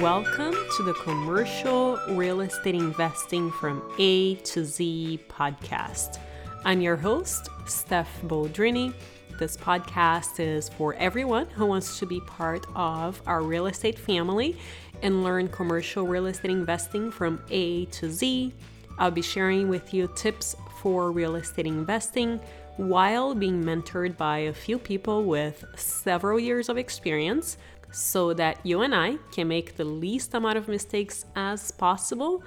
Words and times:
Welcome 0.00 0.54
to 0.76 0.82
the 0.82 0.92
Commercial 0.92 1.98
Real 2.08 2.42
Estate 2.42 2.74
Investing 2.74 3.50
from 3.50 3.82
A 3.98 4.34
to 4.34 4.62
Z 4.62 5.20
podcast. 5.26 6.18
I'm 6.66 6.82
your 6.82 6.96
host, 6.96 7.48
Steph 7.64 8.20
Boldrini. 8.24 8.92
This 9.38 9.56
podcast 9.56 10.38
is 10.38 10.68
for 10.68 10.92
everyone 10.96 11.46
who 11.46 11.64
wants 11.64 11.98
to 12.00 12.06
be 12.06 12.20
part 12.20 12.66
of 12.74 13.22
our 13.24 13.42
real 13.42 13.68
estate 13.68 13.98
family 13.98 14.58
and 15.00 15.24
learn 15.24 15.48
commercial 15.48 16.06
real 16.06 16.26
estate 16.26 16.50
investing 16.50 17.10
from 17.10 17.42
A 17.50 17.86
to 17.86 18.10
Z. 18.10 18.52
I'll 18.98 19.10
be 19.10 19.22
sharing 19.22 19.70
with 19.70 19.94
you 19.94 20.12
tips 20.14 20.56
for 20.82 21.10
real 21.10 21.36
estate 21.36 21.66
investing 21.66 22.38
while 22.76 23.34
being 23.34 23.64
mentored 23.64 24.18
by 24.18 24.38
a 24.38 24.52
few 24.52 24.78
people 24.78 25.24
with 25.24 25.64
several 25.74 26.38
years 26.38 26.68
of 26.68 26.76
experience 26.76 27.56
so 27.96 28.34
that 28.34 28.64
you 28.64 28.82
and 28.82 28.94
I 28.94 29.16
can 29.32 29.48
make 29.48 29.76
the 29.76 29.84
least 29.84 30.34
amount 30.34 30.58
of 30.58 30.68
mistakes 30.68 31.24
as 31.34 31.70
possible 31.70 32.44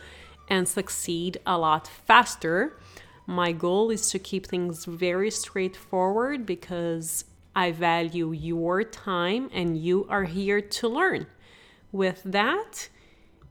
and 0.47 0.67
succeed 0.67 1.37
a 1.45 1.57
lot 1.57 1.87
faster. 1.87 2.79
My 3.25 3.51
goal 3.51 3.89
is 3.89 4.09
to 4.11 4.19
keep 4.19 4.45
things 4.45 4.85
very 4.85 5.31
straightforward 5.31 6.45
because 6.45 7.25
I 7.55 7.71
value 7.71 8.31
your 8.31 8.83
time 8.83 9.49
and 9.51 9.77
you 9.77 10.05
are 10.07 10.25
here 10.25 10.61
to 10.61 10.87
learn. 10.87 11.25
With 11.91 12.21
that, 12.23 12.89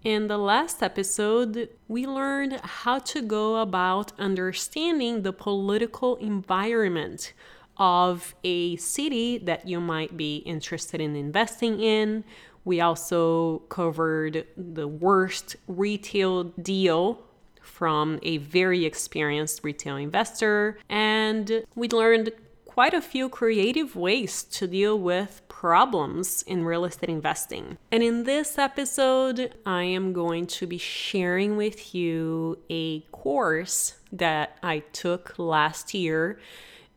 in 0.05 0.28
the 0.28 0.39
last 0.39 0.83
episode, 0.83 1.69
we 1.89 2.06
learned 2.06 2.61
how 2.62 3.01
to 3.01 3.20
go 3.20 3.56
about 3.56 4.12
understanding 4.20 5.23
the 5.23 5.33
political 5.33 6.15
environment 6.17 7.33
of 7.78 8.34
a 8.45 8.77
city 8.77 9.38
that 9.38 9.66
you 9.68 9.80
might 9.80 10.16
be 10.16 10.38
interested 10.38 11.00
in 11.00 11.16
investing 11.16 11.80
in. 11.80 12.24
We 12.64 12.80
also 12.80 13.60
covered 13.69 14.47
the 14.56 14.89
worst 14.89 15.56
retail 15.66 16.44
deal 16.44 17.22
from 17.62 18.19
a 18.22 18.38
very 18.38 18.84
experienced 18.84 19.62
retail 19.62 19.97
investor, 19.97 20.78
and 20.88 21.64
we 21.75 21.88
learned 21.88 22.33
quite 22.64 22.94
a 22.94 23.00
few 23.00 23.28
creative 23.28 23.97
ways 23.97 24.44
to 24.44 24.66
deal 24.66 24.98
with 24.98 25.42
problems 25.48 26.42
in 26.42 26.64
real 26.64 26.84
estate 26.84 27.10
investing. 27.10 27.77
And 27.91 28.03
in 28.05 28.22
this 28.22 28.56
episode, 28.56 29.53
I 29.66 29.83
am 29.83 30.12
going 30.12 30.47
to 30.47 30.66
be 30.66 30.78
sharing 30.78 31.56
with 31.56 31.94
you 31.94 32.58
a 32.70 33.00
course 33.10 33.94
that 34.12 34.58
I 34.62 34.81
took 34.92 35.36
last 35.38 35.92
year, 35.92 36.38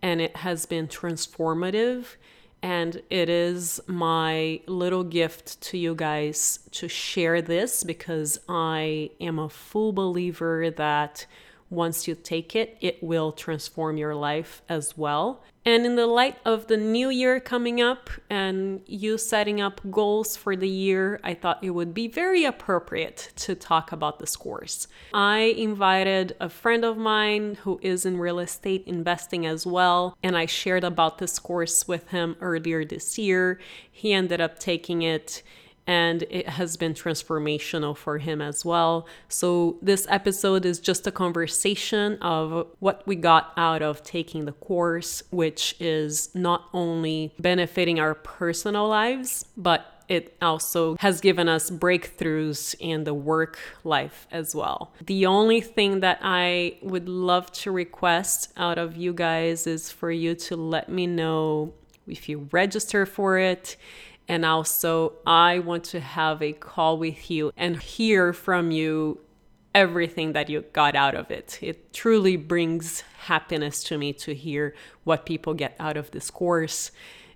and 0.02 0.22
it 0.22 0.38
has 0.38 0.66
been 0.66 0.88
transformative. 0.88 2.16
And 2.64 3.02
it 3.10 3.28
is 3.28 3.82
my 3.88 4.62
little 4.68 5.04
gift 5.04 5.62
to 5.62 5.78
you 5.80 5.96
guys 5.96 6.60
to 6.74 6.88
share 6.88 7.42
this 7.42 7.84
because 7.84 8.40
I 8.48 9.10
am 9.20 9.40
a 9.40 9.50
full 9.50 9.94
believer 9.94 10.70
that 10.70 11.26
once 11.72 12.08
you 12.08 12.14
take 12.14 12.56
it, 12.56 12.78
it 12.82 13.02
will 13.02 13.32
transform 13.32 13.98
your 13.98 14.14
life 14.14 14.62
as 14.70 14.98
well. 14.98 15.42
And 15.64 15.86
in 15.86 15.96
the 15.96 16.08
light 16.08 16.38
of 16.44 16.68
the 16.68 16.78
new 16.78 17.10
year 17.10 17.40
coming 17.40 17.80
up 17.80 18.10
and 18.30 18.82
you 18.88 19.18
setting 19.18 19.62
up 19.62 19.80
goals 19.92 20.36
for 20.36 20.56
the 20.56 20.68
year, 20.68 21.20
I 21.24 21.36
thought 21.36 21.64
it 21.64 21.70
would 21.70 21.94
be 21.94 22.08
very 22.08 22.46
appropriate 22.46 23.32
to 23.38 23.54
talk 23.54 23.92
about 23.92 24.20
this 24.20 24.36
course. 24.36 24.88
I 25.14 25.54
invited 25.58 26.36
a 26.40 26.50
friend 26.50 26.84
of 26.84 26.98
mine 26.98 27.60
who 27.62 27.80
is 27.84 28.06
in 28.06 28.18
real 28.18 28.40
estate 28.40 28.84
investing 28.88 29.46
as 29.46 29.66
well, 29.66 30.18
and 30.24 30.36
I 30.36 30.48
shared 30.48 30.84
about 30.84 31.20
this 31.20 31.38
course 31.38 31.88
with 31.88 32.10
him 32.10 32.36
earlier 32.42 32.84
this 32.84 33.20
year. 33.20 33.60
He 33.90 34.14
ended 34.14 34.42
up 34.42 34.58
taking 34.58 35.04
it 35.04 35.44
and 35.88 36.24
it 36.30 36.48
has 36.50 36.78
been 36.78 36.94
transformational 36.94 37.96
for 37.96 38.18
him 38.18 38.42
as 38.42 38.64
well. 38.64 39.08
So, 39.30 39.78
this 39.82 40.06
episode 40.10 40.66
is 40.66 40.80
just 40.80 41.08
a 41.08 41.12
conversation 41.12 42.18
of 42.22 42.68
what 42.80 43.06
we 43.08 43.16
got 43.16 43.54
out 43.58 43.82
of 43.82 44.04
taking 44.04 44.46
the 44.46 44.52
course, 44.54 45.24
which 45.32 45.76
is 45.80 46.34
not 46.36 46.70
only 46.74 47.34
benefiting 47.40 48.00
our 48.00 48.16
personal 48.16 48.88
lives, 48.88 49.46
but 49.58 50.02
it 50.12 50.36
also 50.42 50.98
has 51.00 51.22
given 51.22 51.48
us 51.48 51.72
breakthroughs 51.72 52.76
in 52.80 53.06
the 53.06 53.14
work 53.14 53.58
life 53.86 54.28
as 54.30 54.54
well. 54.54 54.92
The 55.06 55.26
only 55.26 55.62
thing 55.62 56.02
that 56.02 56.20
I 56.22 56.78
would 56.82 57.08
love 57.08 57.50
to 57.54 57.72
request 57.72 58.52
out 58.58 58.78
of 58.78 58.98
you 58.98 59.14
guys 59.14 59.68
is 59.68 59.90
for 59.90 60.12
you 60.12 60.36
to 60.36 60.58
let 60.58 60.90
me 60.90 61.08
know 61.08 61.74
if 62.08 62.28
you 62.28 62.50
register 62.52 63.06
for 63.06 63.38
it 63.38 63.78
and 64.28 64.46
also, 64.46 65.14
I 65.26 65.60
want 65.60 65.84
to 65.86 66.00
have 66.00 66.42
a 66.42 66.54
call 66.54 66.98
with 66.98 67.30
you 67.30 67.52
and 67.58 67.78
hear 67.78 68.34
from 68.34 68.72
you 68.72 69.20
everything 69.74 70.34
that 70.34 70.50
you 70.50 70.62
got 70.74 70.96
out 70.96 71.16
of 71.16 71.32
it. 71.32 71.60
It 71.62 71.94
truly 71.94 72.36
brings 72.36 73.02
happiness 73.26 73.84
to 73.86 73.98
me 73.98 74.14
to 74.14 74.34
hear 74.34 74.74
what 75.04 75.26
people 75.26 75.54
get 75.54 75.76
out 75.80 75.98
of 75.98 76.12
this 76.12 76.30
course. 76.30 76.92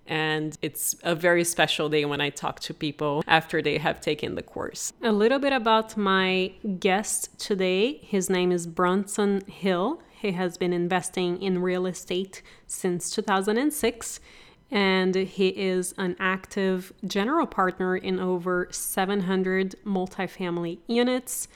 And 0.07 0.57
it's 0.61 0.95
a 1.03 1.15
very 1.15 1.43
special 1.43 1.89
day 1.89 2.05
when 2.05 2.21
I 2.21 2.29
talk 2.29 2.59
to 2.61 2.73
people 2.73 3.23
after 3.27 3.61
they 3.61 3.77
have 3.79 4.01
taken 4.01 4.35
the 4.35 4.43
course. 4.43 4.93
A 5.01 5.11
little 5.11 5.39
bit 5.39 5.53
about 5.53 5.97
my 5.97 6.51
guest 6.79 7.39
today. 7.39 7.97
His 8.03 8.29
name 8.29 8.51
is 8.51 8.67
Bronson 8.67 9.41
Hill. 9.47 10.01
He 10.11 10.33
has 10.33 10.57
been 10.57 10.73
investing 10.73 11.41
in 11.41 11.61
real 11.61 11.85
estate 11.85 12.41
since 12.67 13.09
2006 13.09 14.19
and 14.71 15.15
he 15.15 15.49
is 15.49 15.93
an 15.97 16.15
active 16.19 16.91
general 17.05 17.45
partner 17.45 17.95
in 17.95 18.19
over 18.19 18.67
700 18.71 19.75
multifamily 19.85 20.79
units. 20.87 21.47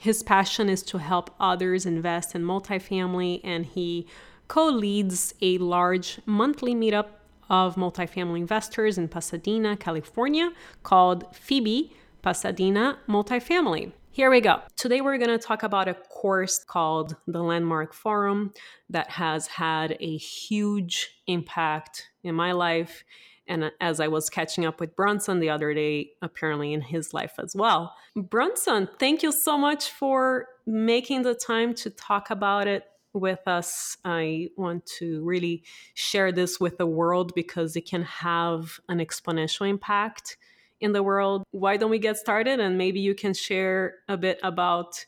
His 0.00 0.22
passion 0.22 0.68
is 0.68 0.82
to 0.84 0.98
help 0.98 1.34
others 1.38 1.86
invest 1.86 2.34
in 2.34 2.42
multifamily, 2.42 3.40
and 3.44 3.66
he 3.66 4.06
co 4.48 4.66
leads 4.66 5.34
a 5.40 5.58
large 5.58 6.20
monthly 6.26 6.74
meetup 6.74 7.08
of 7.50 7.76
multifamily 7.76 8.38
investors 8.38 8.98
in 8.98 9.08
Pasadena, 9.08 9.76
California, 9.76 10.52
called 10.82 11.34
Phoebe 11.34 11.92
Pasadena 12.22 12.98
Multifamily. 13.08 13.92
Here 14.10 14.30
we 14.30 14.40
go. 14.40 14.62
Today 14.76 15.00
we're 15.00 15.18
going 15.18 15.36
to 15.36 15.38
talk 15.38 15.62
about 15.62 15.88
a 15.88 15.94
course 16.24 16.64
called 16.64 17.16
the 17.26 17.42
Landmark 17.42 17.92
Forum 17.92 18.50
that 18.88 19.10
has 19.10 19.46
had 19.46 19.94
a 20.00 20.16
huge 20.16 21.20
impact 21.26 22.08
in 22.22 22.34
my 22.34 22.52
life. 22.52 23.04
And 23.46 23.64
uh, 23.64 23.70
as 23.78 24.00
I 24.00 24.08
was 24.08 24.30
catching 24.30 24.64
up 24.64 24.80
with 24.80 24.96
Bronson 24.96 25.38
the 25.38 25.50
other 25.50 25.74
day, 25.74 26.12
apparently 26.22 26.72
in 26.72 26.80
his 26.80 27.12
life 27.12 27.34
as 27.38 27.54
well. 27.54 27.94
Bronson, 28.16 28.88
thank 28.98 29.22
you 29.22 29.32
so 29.32 29.58
much 29.58 29.90
for 29.90 30.46
making 30.64 31.24
the 31.24 31.34
time 31.34 31.74
to 31.74 31.90
talk 31.90 32.30
about 32.30 32.68
it 32.68 32.84
with 33.12 33.46
us. 33.46 33.98
I 34.02 34.48
want 34.56 34.86
to 35.00 35.22
really 35.24 35.62
share 35.92 36.32
this 36.32 36.58
with 36.58 36.78
the 36.78 36.86
world 36.86 37.34
because 37.34 37.76
it 37.76 37.86
can 37.86 38.02
have 38.02 38.80
an 38.88 38.96
exponential 38.96 39.68
impact 39.68 40.38
in 40.80 40.92
the 40.92 41.02
world. 41.02 41.42
Why 41.50 41.76
don't 41.76 41.90
we 41.90 41.98
get 41.98 42.16
started 42.16 42.60
and 42.60 42.78
maybe 42.78 43.00
you 43.00 43.14
can 43.14 43.34
share 43.34 43.96
a 44.08 44.16
bit 44.16 44.40
about 44.42 45.04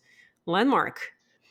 Landmark? 0.47 1.01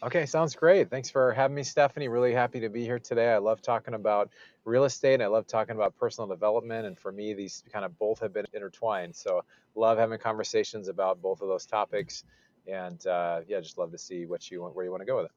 Okay, 0.03 0.25
sounds 0.25 0.55
great. 0.55 0.89
Thanks 0.89 1.09
for 1.09 1.33
having 1.33 1.55
me, 1.55 1.63
Stephanie. 1.63 2.07
Really 2.07 2.33
happy 2.33 2.59
to 2.59 2.69
be 2.69 2.83
here 2.83 2.99
today. 2.99 3.33
I 3.33 3.37
love 3.37 3.61
talking 3.61 3.93
about 3.93 4.29
real 4.63 4.83
estate. 4.83 5.21
I 5.21 5.27
love 5.27 5.47
talking 5.47 5.75
about 5.75 5.95
personal 5.97 6.27
development. 6.27 6.85
And 6.85 6.97
for 6.97 7.11
me, 7.11 7.33
these 7.33 7.63
kind 7.71 7.85
of 7.85 7.97
both 7.97 8.19
have 8.19 8.33
been 8.33 8.45
intertwined. 8.53 9.15
So, 9.15 9.43
love 9.73 9.97
having 9.97 10.19
conversations 10.19 10.89
about 10.89 11.21
both 11.21 11.41
of 11.41 11.47
those 11.47 11.65
topics. 11.65 12.23
And 12.67 13.05
uh, 13.07 13.41
yeah, 13.47 13.59
just 13.61 13.77
love 13.77 13.91
to 13.91 13.97
see 13.97 14.25
what 14.25 14.49
you 14.51 14.61
want, 14.61 14.75
where 14.75 14.85
you 14.85 14.91
want 14.91 15.01
to 15.01 15.05
go 15.05 15.17
with 15.17 15.25
it. 15.25 15.31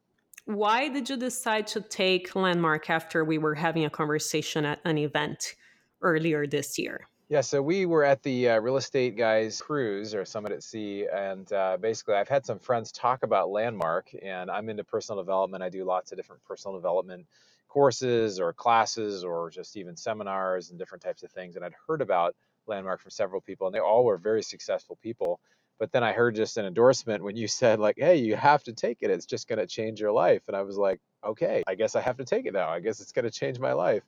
Why 0.44 0.88
did 0.88 1.08
you 1.08 1.16
decide 1.16 1.66
to 1.69 1.80
take 1.80 2.34
Landmark 2.34 2.90
after 2.90 3.25
we 3.25 3.38
were 3.38 3.54
having 3.54 3.84
a 3.84 3.90
conversation 3.90 4.64
at 4.64 4.80
an 4.84 4.98
event 4.98 5.54
earlier 6.02 6.46
this 6.46 6.78
year? 6.78 7.06
Yeah, 7.28 7.42
so 7.42 7.60
we 7.60 7.88
were 7.88 8.04
at 8.04 8.22
the 8.22 8.50
uh, 8.50 8.60
real 8.60 8.78
estate 8.78 9.19
guys 9.19 9.60
cruise 9.60 10.14
or 10.14 10.26
summit 10.26 10.52
at 10.52 10.62
sea, 10.62 11.08
and 11.12 11.52
uh, 11.52 11.76
basically 11.82 12.14
I've 12.14 12.30
had 12.30 12.46
some 12.46 12.60
friends 12.60 12.92
talk 12.92 13.25
about 13.25 13.50
Landmark, 13.50 14.12
and 14.22 14.52
I'm 14.52 14.70
into 14.70 14.84
personal 14.84 15.20
development. 15.25 15.64
I 15.64 15.70
do 15.70 15.84
lots 15.84 16.12
of 16.12 16.19
different 16.20 16.44
personal 16.44 16.76
development 16.78 17.26
courses 17.69 18.40
or 18.40 18.54
classes 18.54 19.25
or 19.25 19.50
just 19.50 19.76
even 19.76 19.98
seminars 19.98 20.70
and 20.70 20.78
different 20.78 21.02
types 21.02 21.25
of 21.25 21.32
things. 21.32 21.56
And 21.56 21.66
I'd 21.66 21.75
heard 21.88 22.00
about 22.04 22.36
Landmark 22.69 23.02
from 23.02 23.10
several 23.10 23.42
people, 23.42 23.66
and 23.66 23.74
they 23.74 23.81
all 23.81 24.04
were 24.06 24.19
very 24.20 24.44
successful 24.44 24.96
people. 25.02 25.40
But 25.81 25.92
then 25.92 26.04
I 26.04 26.14
heard 26.14 26.36
just 26.36 26.58
an 26.58 26.66
endorsement 26.66 27.24
when 27.24 27.36
you 27.36 27.48
said 27.60 27.81
like, 27.81 27.96
"Hey, 27.98 28.19
you 28.19 28.36
have 28.36 28.64
to 28.66 28.74
take 28.74 29.00
it. 29.02 29.10
It's 29.10 29.26
just 29.26 29.48
going 29.48 29.58
to 29.60 29.66
change 29.66 30.00
your 30.00 30.12
life." 30.12 30.44
And 30.48 30.56
I 30.56 30.62
was 30.62 30.78
like, 30.78 31.00
"Okay, 31.25 31.62
I 31.67 31.75
guess 31.75 31.97
I 31.97 32.00
have 32.00 32.17
to 32.19 32.25
take 32.25 32.47
it 32.47 32.53
now. 32.53 32.69
I 32.69 32.81
guess 32.81 33.00
it's 33.00 33.12
going 33.12 33.25
to 33.25 33.31
change 33.31 33.59
my 33.59 33.73
life." 33.73 34.03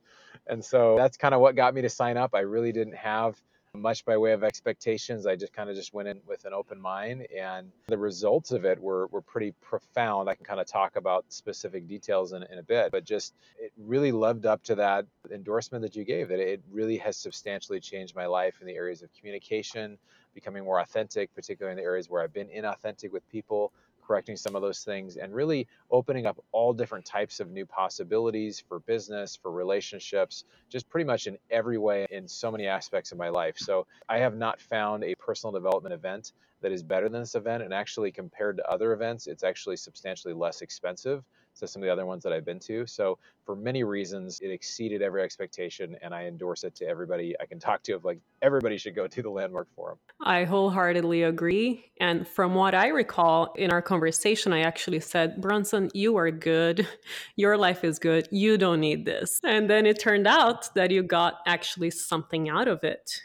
And 0.46 0.64
so 0.64 0.96
that's 0.96 1.16
kind 1.16 1.34
of 1.34 1.40
what 1.40 1.56
got 1.56 1.74
me 1.74 1.82
to 1.82 1.88
sign 1.88 2.16
up. 2.16 2.34
I 2.34 2.40
really 2.40 2.72
didn't 2.72 2.96
have 2.96 3.40
much 3.74 4.04
by 4.04 4.16
way 4.16 4.32
of 4.32 4.42
expectations. 4.42 5.26
I 5.26 5.36
just 5.36 5.52
kind 5.52 5.70
of 5.70 5.76
just 5.76 5.94
went 5.94 6.08
in 6.08 6.20
with 6.26 6.44
an 6.44 6.52
open 6.52 6.80
mind, 6.80 7.26
and 7.36 7.70
the 7.86 7.98
results 7.98 8.50
of 8.50 8.64
it 8.64 8.80
were, 8.80 9.06
were 9.08 9.20
pretty 9.20 9.52
profound. 9.60 10.28
I 10.28 10.34
can 10.34 10.44
kind 10.44 10.60
of 10.60 10.66
talk 10.66 10.96
about 10.96 11.24
specific 11.28 11.86
details 11.86 12.32
in, 12.32 12.42
in 12.44 12.58
a 12.58 12.62
bit, 12.62 12.90
but 12.90 13.04
just 13.04 13.34
it 13.58 13.72
really 13.76 14.12
lived 14.12 14.46
up 14.46 14.62
to 14.64 14.74
that 14.76 15.06
endorsement 15.32 15.82
that 15.82 15.94
you 15.94 16.04
gave 16.04 16.28
that 16.28 16.40
it 16.40 16.62
really 16.70 16.98
has 16.98 17.16
substantially 17.16 17.80
changed 17.80 18.16
my 18.16 18.26
life 18.26 18.56
in 18.60 18.66
the 18.66 18.74
areas 18.74 19.02
of 19.02 19.12
communication, 19.14 19.98
becoming 20.34 20.64
more 20.64 20.80
authentic, 20.80 21.32
particularly 21.34 21.72
in 21.72 21.76
the 21.76 21.84
areas 21.84 22.10
where 22.10 22.22
I've 22.22 22.32
been 22.32 22.48
inauthentic 22.48 23.12
with 23.12 23.28
people, 23.28 23.72
correcting 24.10 24.36
some 24.36 24.56
of 24.56 24.62
those 24.62 24.82
things 24.82 25.18
and 25.18 25.32
really 25.32 25.68
opening 25.88 26.26
up 26.26 26.42
all 26.50 26.72
different 26.72 27.04
types 27.04 27.38
of 27.38 27.48
new 27.48 27.64
possibilities 27.64 28.58
for 28.58 28.80
business, 28.80 29.36
for 29.36 29.52
relationships, 29.52 30.42
just 30.68 30.90
pretty 30.90 31.04
much 31.04 31.28
in 31.28 31.38
every 31.48 31.78
way 31.78 32.08
in 32.10 32.26
so 32.26 32.50
many 32.50 32.66
aspects 32.66 33.12
of 33.12 33.18
my 33.18 33.28
life. 33.28 33.56
So 33.56 33.86
I 34.08 34.18
have 34.18 34.36
not 34.36 34.60
found 34.60 35.04
a 35.04 35.14
personal 35.14 35.52
development 35.52 35.94
event 35.94 36.32
that 36.60 36.72
is 36.72 36.82
better 36.82 37.08
than 37.08 37.22
this 37.22 37.36
event. 37.36 37.62
And 37.62 37.72
actually, 37.72 38.10
compared 38.10 38.56
to 38.56 38.68
other 38.68 38.92
events, 38.94 39.28
it's 39.28 39.44
actually 39.44 39.76
substantially 39.76 40.34
less 40.34 40.60
expensive 40.60 41.22
to 41.60 41.68
some 41.68 41.82
of 41.82 41.86
the 41.86 41.92
other 41.92 42.06
ones 42.06 42.22
that 42.24 42.32
I've 42.32 42.44
been 42.44 42.58
to. 42.60 42.86
So 42.86 43.18
for 43.44 43.56
many 43.56 43.84
reasons, 43.84 44.40
it 44.40 44.50
exceeded 44.50 45.02
every 45.02 45.22
expectation, 45.22 45.96
and 46.02 46.14
I 46.14 46.24
endorse 46.24 46.64
it 46.64 46.74
to 46.76 46.86
everybody 46.86 47.34
I 47.40 47.46
can 47.46 47.58
talk 47.58 47.82
to. 47.84 47.92
Of 47.92 48.04
like 48.04 48.18
everybody 48.42 48.76
should 48.76 48.94
go 48.94 49.06
to 49.06 49.22
the 49.22 49.30
Landmark 49.30 49.68
Forum. 49.74 49.98
I 50.20 50.44
wholeheartedly 50.44 51.22
agree. 51.22 51.90
And 52.00 52.26
from 52.26 52.54
what 52.54 52.74
I 52.74 52.88
recall 52.88 53.52
in 53.54 53.70
our 53.70 53.82
conversation, 53.82 54.52
I 54.52 54.60
actually 54.60 55.00
said, 55.00 55.40
Bronson, 55.40 55.90
you 55.94 56.16
are 56.16 56.30
good. 56.30 56.86
Your 57.36 57.56
life 57.56 57.84
is 57.84 57.98
good. 57.98 58.28
You 58.30 58.58
don't 58.58 58.80
need 58.80 59.04
this. 59.04 59.40
And 59.44 59.70
then 59.70 59.86
it 59.86 60.00
turned 60.00 60.26
out 60.26 60.74
that 60.74 60.90
you 60.90 61.02
got 61.02 61.34
actually 61.46 61.90
something 61.90 62.48
out 62.48 62.68
of 62.68 62.84
it 62.84 63.20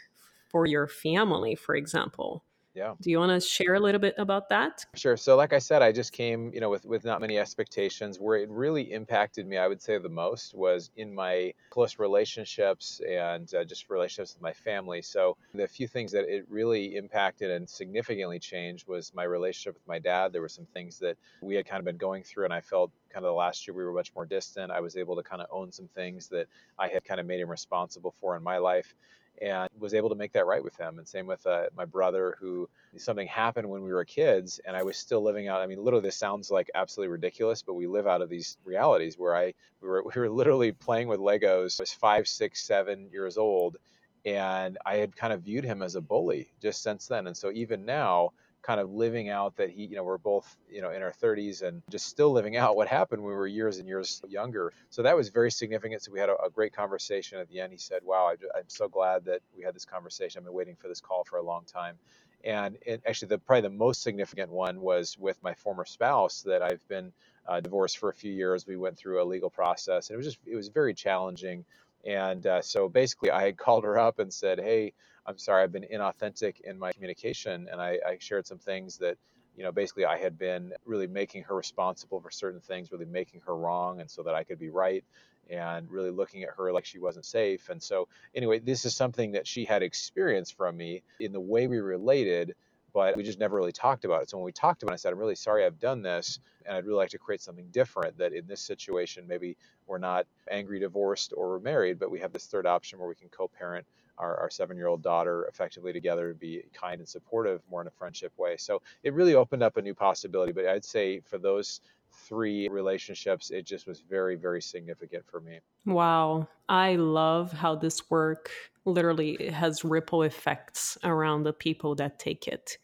for 0.48 0.66
your 0.66 0.86
family, 0.86 1.54
for 1.54 1.74
example. 1.74 2.45
Yeah. 2.76 2.92
Do 3.00 3.10
you 3.10 3.18
want 3.18 3.30
to 3.30 3.48
share 3.48 3.74
a 3.74 3.80
little 3.80 3.98
bit 3.98 4.14
about 4.18 4.50
that? 4.50 4.84
Sure. 4.94 5.16
So, 5.16 5.34
like 5.34 5.54
I 5.54 5.58
said, 5.58 5.80
I 5.80 5.92
just 5.92 6.12
came, 6.12 6.52
you 6.52 6.60
know, 6.60 6.68
with 6.68 6.84
with 6.84 7.06
not 7.06 7.22
many 7.22 7.38
expectations. 7.38 8.20
Where 8.20 8.36
it 8.36 8.50
really 8.50 8.92
impacted 8.92 9.46
me, 9.46 9.56
I 9.56 9.66
would 9.66 9.80
say 9.80 9.96
the 9.96 10.10
most 10.10 10.54
was 10.54 10.90
in 10.94 11.14
my 11.14 11.54
close 11.70 11.98
relationships 11.98 13.00
and 13.08 13.52
uh, 13.54 13.64
just 13.64 13.88
relationships 13.88 14.34
with 14.34 14.42
my 14.42 14.52
family. 14.52 15.00
So, 15.00 15.38
the 15.54 15.66
few 15.66 15.88
things 15.88 16.12
that 16.12 16.28
it 16.28 16.44
really 16.50 16.96
impacted 16.96 17.50
and 17.50 17.66
significantly 17.66 18.38
changed 18.38 18.86
was 18.86 19.14
my 19.14 19.24
relationship 19.24 19.72
with 19.72 19.88
my 19.88 19.98
dad. 19.98 20.34
There 20.34 20.42
were 20.42 20.48
some 20.48 20.66
things 20.66 20.98
that 20.98 21.16
we 21.40 21.54
had 21.54 21.64
kind 21.64 21.78
of 21.78 21.86
been 21.86 21.96
going 21.96 22.24
through, 22.24 22.44
and 22.44 22.52
I 22.52 22.60
felt 22.60 22.92
kind 23.08 23.24
of 23.24 23.30
the 23.30 23.34
last 23.34 23.66
year 23.66 23.74
we 23.74 23.84
were 23.84 23.92
much 23.94 24.14
more 24.14 24.26
distant. 24.26 24.70
I 24.70 24.80
was 24.80 24.98
able 24.98 25.16
to 25.16 25.22
kind 25.22 25.40
of 25.40 25.48
own 25.50 25.72
some 25.72 25.88
things 25.88 26.28
that 26.28 26.46
I 26.78 26.88
had 26.88 27.04
kind 27.04 27.20
of 27.20 27.26
made 27.26 27.40
him 27.40 27.48
responsible 27.48 28.10
for 28.20 28.36
in 28.36 28.42
my 28.42 28.58
life 28.58 28.94
and 29.40 29.68
was 29.78 29.94
able 29.94 30.08
to 30.08 30.14
make 30.14 30.32
that 30.32 30.46
right 30.46 30.62
with 30.62 30.76
him. 30.76 30.98
And 30.98 31.06
same 31.06 31.26
with 31.26 31.46
uh, 31.46 31.64
my 31.76 31.84
brother, 31.84 32.36
who 32.40 32.68
something 32.96 33.26
happened 33.28 33.68
when 33.68 33.82
we 33.82 33.92
were 33.92 34.04
kids, 34.04 34.60
and 34.64 34.76
I 34.76 34.82
was 34.82 34.96
still 34.96 35.22
living 35.22 35.48
out. 35.48 35.60
I 35.60 35.66
mean, 35.66 35.82
literally, 35.82 36.06
this 36.06 36.16
sounds 36.16 36.50
like 36.50 36.70
absolutely 36.74 37.12
ridiculous, 37.12 37.62
but 37.62 37.74
we 37.74 37.86
live 37.86 38.06
out 38.06 38.22
of 38.22 38.28
these 38.28 38.56
realities 38.64 39.18
where 39.18 39.36
I 39.36 39.54
we 39.80 39.88
were 39.88 40.02
we 40.14 40.20
were 40.20 40.30
literally 40.30 40.72
playing 40.72 41.08
with 41.08 41.20
Legos. 41.20 41.80
I 41.80 41.82
was 41.82 41.92
five, 41.92 42.28
six, 42.28 42.62
seven 42.62 43.08
years 43.12 43.36
old, 43.36 43.76
and 44.24 44.78
I 44.84 44.96
had 44.96 45.16
kind 45.16 45.32
of 45.32 45.42
viewed 45.42 45.64
him 45.64 45.82
as 45.82 45.94
a 45.94 46.00
bully 46.00 46.48
just 46.60 46.82
since 46.82 47.06
then. 47.06 47.26
And 47.26 47.36
so 47.36 47.50
even 47.52 47.84
now, 47.84 48.32
kind 48.66 48.80
of 48.80 48.90
living 48.90 49.28
out 49.28 49.56
that 49.56 49.70
he, 49.70 49.84
you 49.84 49.94
know, 49.94 50.02
we're 50.02 50.18
both, 50.18 50.56
you 50.68 50.82
know, 50.82 50.90
in 50.90 51.00
our 51.00 51.12
30s 51.12 51.62
and 51.62 51.82
just 51.88 52.06
still 52.06 52.32
living 52.32 52.56
out 52.56 52.74
what 52.74 52.88
happened 52.88 53.22
when 53.22 53.30
we 53.30 53.36
were 53.36 53.46
years 53.46 53.78
and 53.78 53.86
years 53.86 54.20
younger. 54.28 54.72
So 54.90 55.02
that 55.02 55.16
was 55.16 55.28
very 55.28 55.52
significant. 55.52 56.02
So 56.02 56.10
we 56.10 56.18
had 56.18 56.28
a, 56.28 56.36
a 56.44 56.50
great 56.50 56.72
conversation 56.72 57.38
at 57.38 57.48
the 57.48 57.60
end. 57.60 57.72
He 57.72 57.78
said, 57.78 58.00
"Wow, 58.02 58.26
I, 58.26 58.58
am 58.58 58.64
so 58.66 58.88
glad 58.88 59.24
that 59.26 59.40
we 59.56 59.62
had 59.62 59.74
this 59.74 59.84
conversation. 59.84 60.40
I've 60.40 60.44
been 60.46 60.52
waiting 60.52 60.74
for 60.74 60.88
this 60.88 61.00
call 61.00 61.22
for 61.22 61.36
a 61.36 61.42
long 61.42 61.64
time." 61.64 61.96
And 62.44 62.76
it, 62.84 63.02
actually, 63.06 63.28
the 63.28 63.38
probably 63.38 63.62
the 63.62 63.70
most 63.70 64.02
significant 64.02 64.50
one 64.50 64.80
was 64.80 65.16
with 65.16 65.40
my 65.42 65.54
former 65.54 65.84
spouse 65.84 66.42
that 66.42 66.62
I've 66.62 66.86
been 66.88 67.12
uh, 67.46 67.60
divorced 67.60 67.98
for 67.98 68.08
a 68.08 68.14
few 68.14 68.32
years. 68.32 68.66
We 68.66 68.76
went 68.76 68.98
through 68.98 69.22
a 69.22 69.24
legal 69.24 69.50
process, 69.50 70.08
and 70.08 70.14
it 70.14 70.16
was 70.16 70.26
just 70.26 70.38
it 70.44 70.56
was 70.56 70.68
very 70.68 70.94
challenging. 70.94 71.64
And 72.04 72.46
uh, 72.46 72.62
so 72.62 72.88
basically, 72.88 73.30
I 73.30 73.44
had 73.44 73.56
called 73.56 73.84
her 73.84 73.98
up 73.98 74.18
and 74.18 74.32
said, 74.32 74.58
"Hey." 74.58 74.92
I'm 75.28 75.38
sorry, 75.38 75.64
I've 75.64 75.72
been 75.72 75.86
inauthentic 75.92 76.60
in 76.60 76.78
my 76.78 76.92
communication, 76.92 77.66
and 77.68 77.82
I, 77.82 77.98
I 78.06 78.16
shared 78.20 78.46
some 78.46 78.58
things 78.58 78.98
that 78.98 79.18
you 79.56 79.64
know, 79.64 79.72
basically 79.72 80.04
I 80.04 80.18
had 80.18 80.38
been 80.38 80.72
really 80.84 81.06
making 81.06 81.44
her 81.44 81.54
responsible 81.56 82.20
for 82.20 82.30
certain 82.30 82.60
things, 82.60 82.92
really 82.92 83.06
making 83.06 83.40
her 83.46 83.56
wrong, 83.56 84.00
and 84.00 84.10
so 84.10 84.22
that 84.22 84.34
I 84.34 84.44
could 84.44 84.58
be 84.58 84.68
right, 84.68 85.02
and 85.48 85.90
really 85.90 86.10
looking 86.10 86.42
at 86.42 86.50
her 86.56 86.72
like 86.72 86.84
she 86.84 86.98
wasn't 86.98 87.24
safe. 87.24 87.70
And 87.70 87.82
so, 87.82 88.08
anyway, 88.34 88.58
this 88.58 88.84
is 88.84 88.94
something 88.94 89.32
that 89.32 89.46
she 89.46 89.64
had 89.64 89.82
experienced 89.82 90.56
from 90.56 90.76
me 90.76 91.02
in 91.18 91.32
the 91.32 91.40
way 91.40 91.66
we 91.66 91.78
related, 91.78 92.54
but 92.96 93.14
we 93.14 93.22
just 93.22 93.38
never 93.38 93.56
really 93.56 93.72
talked 93.72 94.06
about 94.06 94.22
it. 94.22 94.30
So 94.30 94.38
when 94.38 94.44
we 94.46 94.52
talked 94.52 94.82
about 94.82 94.92
it, 94.92 94.94
I 94.94 94.96
said, 94.96 95.12
I'm 95.12 95.18
really 95.18 95.34
sorry 95.34 95.66
I've 95.66 95.78
done 95.78 96.00
this, 96.00 96.40
and 96.64 96.74
I'd 96.74 96.86
really 96.86 96.96
like 96.96 97.10
to 97.10 97.18
create 97.18 97.42
something 97.42 97.68
different. 97.70 98.16
That 98.16 98.32
in 98.32 98.46
this 98.46 98.62
situation, 98.62 99.26
maybe 99.28 99.58
we're 99.86 99.98
not 99.98 100.26
angry, 100.50 100.80
divorced, 100.80 101.34
or 101.36 101.50
we're 101.50 101.58
married, 101.58 101.98
but 101.98 102.10
we 102.10 102.20
have 102.20 102.32
this 102.32 102.46
third 102.46 102.64
option 102.64 102.98
where 102.98 103.06
we 103.06 103.14
can 103.14 103.28
co-parent 103.28 103.86
our, 104.16 104.38
our 104.38 104.48
seven 104.48 104.78
year 104.78 104.86
old 104.86 105.02
daughter 105.02 105.44
effectively 105.44 105.92
together 105.92 106.32
to 106.32 106.38
be 106.38 106.62
kind 106.72 107.00
and 107.00 107.06
supportive 107.06 107.60
more 107.70 107.82
in 107.82 107.86
a 107.86 107.90
friendship 107.90 108.32
way. 108.38 108.56
So 108.56 108.80
it 109.02 109.12
really 109.12 109.34
opened 109.34 109.62
up 109.62 109.76
a 109.76 109.82
new 109.82 109.94
possibility. 109.94 110.52
But 110.52 110.66
I'd 110.66 110.82
say 110.82 111.20
for 111.20 111.36
those 111.36 111.82
three 112.12 112.68
relationships, 112.68 113.50
it 113.50 113.66
just 113.66 113.86
was 113.86 114.00
very, 114.00 114.36
very 114.36 114.60
significant 114.60 115.24
for 115.26 115.40
me. 115.40 115.60
Wow. 115.84 116.48
I 116.68 116.96
love 116.96 117.52
how 117.52 117.76
this 117.76 118.10
work 118.10 118.50
literally 118.84 119.50
has 119.52 119.84
ripple 119.84 120.22
effects 120.22 120.98
around 121.04 121.42
the 121.42 121.52
people 121.52 121.94
that 121.96 122.18
take 122.18 122.48
it, 122.48 122.78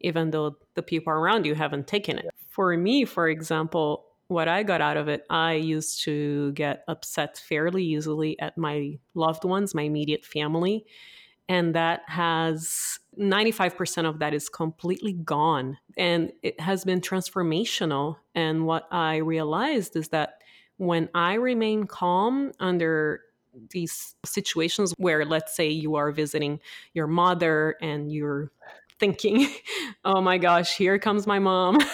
even 0.00 0.30
though 0.30 0.56
the 0.74 0.82
people 0.82 1.12
around 1.12 1.46
you 1.46 1.54
haven't 1.54 1.86
taken 1.86 2.18
it. 2.18 2.24
Yeah. 2.24 2.30
For 2.48 2.76
me, 2.76 3.04
for 3.04 3.28
example, 3.28 4.06
what 4.28 4.48
I 4.48 4.62
got 4.62 4.80
out 4.80 4.96
of 4.96 5.08
it, 5.08 5.24
I 5.30 5.54
used 5.54 6.02
to 6.04 6.52
get 6.52 6.84
upset 6.88 7.38
fairly 7.38 7.84
easily 7.84 8.38
at 8.40 8.58
my 8.58 8.98
loved 9.14 9.44
ones, 9.44 9.74
my 9.74 9.82
immediate 9.82 10.24
family. 10.24 10.86
And 11.48 11.74
that 11.74 12.02
has 12.06 12.98
95% 13.18 14.08
of 14.08 14.18
that 14.18 14.34
is 14.34 14.48
completely 14.48 15.12
gone. 15.12 15.78
And 15.96 16.32
it 16.42 16.60
has 16.60 16.84
been 16.84 17.00
transformational. 17.00 18.16
And 18.34 18.66
what 18.66 18.88
I 18.90 19.16
realized 19.18 19.96
is 19.96 20.08
that 20.08 20.40
when 20.76 21.08
I 21.14 21.34
remain 21.34 21.84
calm 21.84 22.52
under 22.58 23.20
these 23.70 24.14
situations 24.24 24.92
where, 24.98 25.24
let's 25.24 25.54
say, 25.54 25.68
you 25.68 25.94
are 25.94 26.10
visiting 26.12 26.60
your 26.92 27.06
mother 27.06 27.76
and 27.80 28.12
you're 28.12 28.50
thinking, 28.98 29.48
oh 30.04 30.20
my 30.20 30.38
gosh, 30.38 30.76
here 30.76 30.98
comes 30.98 31.26
my 31.26 31.38
mom. 31.38 31.78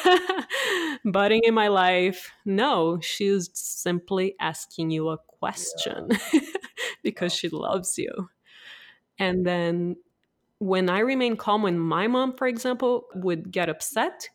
butting 1.05 1.43
in 1.45 1.55
my 1.55 1.69
life. 1.69 2.31
No, 2.45 3.01
she's 3.01 3.51
simply 3.55 4.35
asking 4.41 4.91
you 4.91 5.09
a 5.09 5.19
question 5.19 6.09
yeah. 6.33 6.41
because 7.03 7.33
wow. 7.33 7.37
she 7.37 7.49
loves 7.49 7.99
you. 7.99 8.29
And 9.23 9.47
then 9.47 9.95
when 10.59 10.91
I 10.91 10.99
remain 10.99 11.37
calm, 11.37 11.63
when 11.63 11.79
my 11.79 12.09
mom, 12.09 12.33
for 12.33 12.49
example, 12.49 13.07
would 13.15 13.53
get 13.53 13.69
upset, 13.69 14.29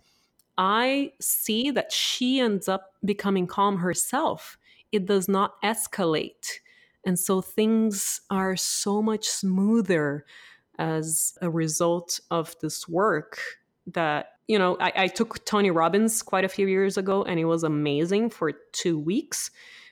I 0.58 1.12
see 1.20 1.72
that 1.72 1.92
she 1.92 2.40
ends 2.40 2.70
up 2.70 2.94
becoming 3.04 3.48
calm 3.48 3.80
herself. 3.80 4.58
It 4.94 5.06
does 5.06 5.28
not 5.28 5.62
escalate. 5.62 6.60
And 7.06 7.20
so 7.20 7.42
things 7.42 8.22
are 8.30 8.56
so 8.56 9.02
much 9.02 9.28
smoother 9.28 10.26
as 10.80 11.38
a 11.42 11.50
result 11.50 12.22
of 12.32 12.56
this 12.62 12.88
work 12.88 13.42
that 13.88 14.34
you 14.48 14.58
know 14.58 14.78
I, 14.80 14.94
I, 14.96 15.08
took 15.08 15.44
tony 15.44 15.72
robbins 15.72 16.22
quite 16.22 16.46
a 16.46 16.50
few 16.50 16.68
years 16.68 16.98
ago 16.98 17.24
and 17.24 17.40
it 17.40 17.46
was 17.46 17.64
amazing 17.64 18.30
for 18.30 18.52
two 18.74 19.00
weeks 19.00 19.50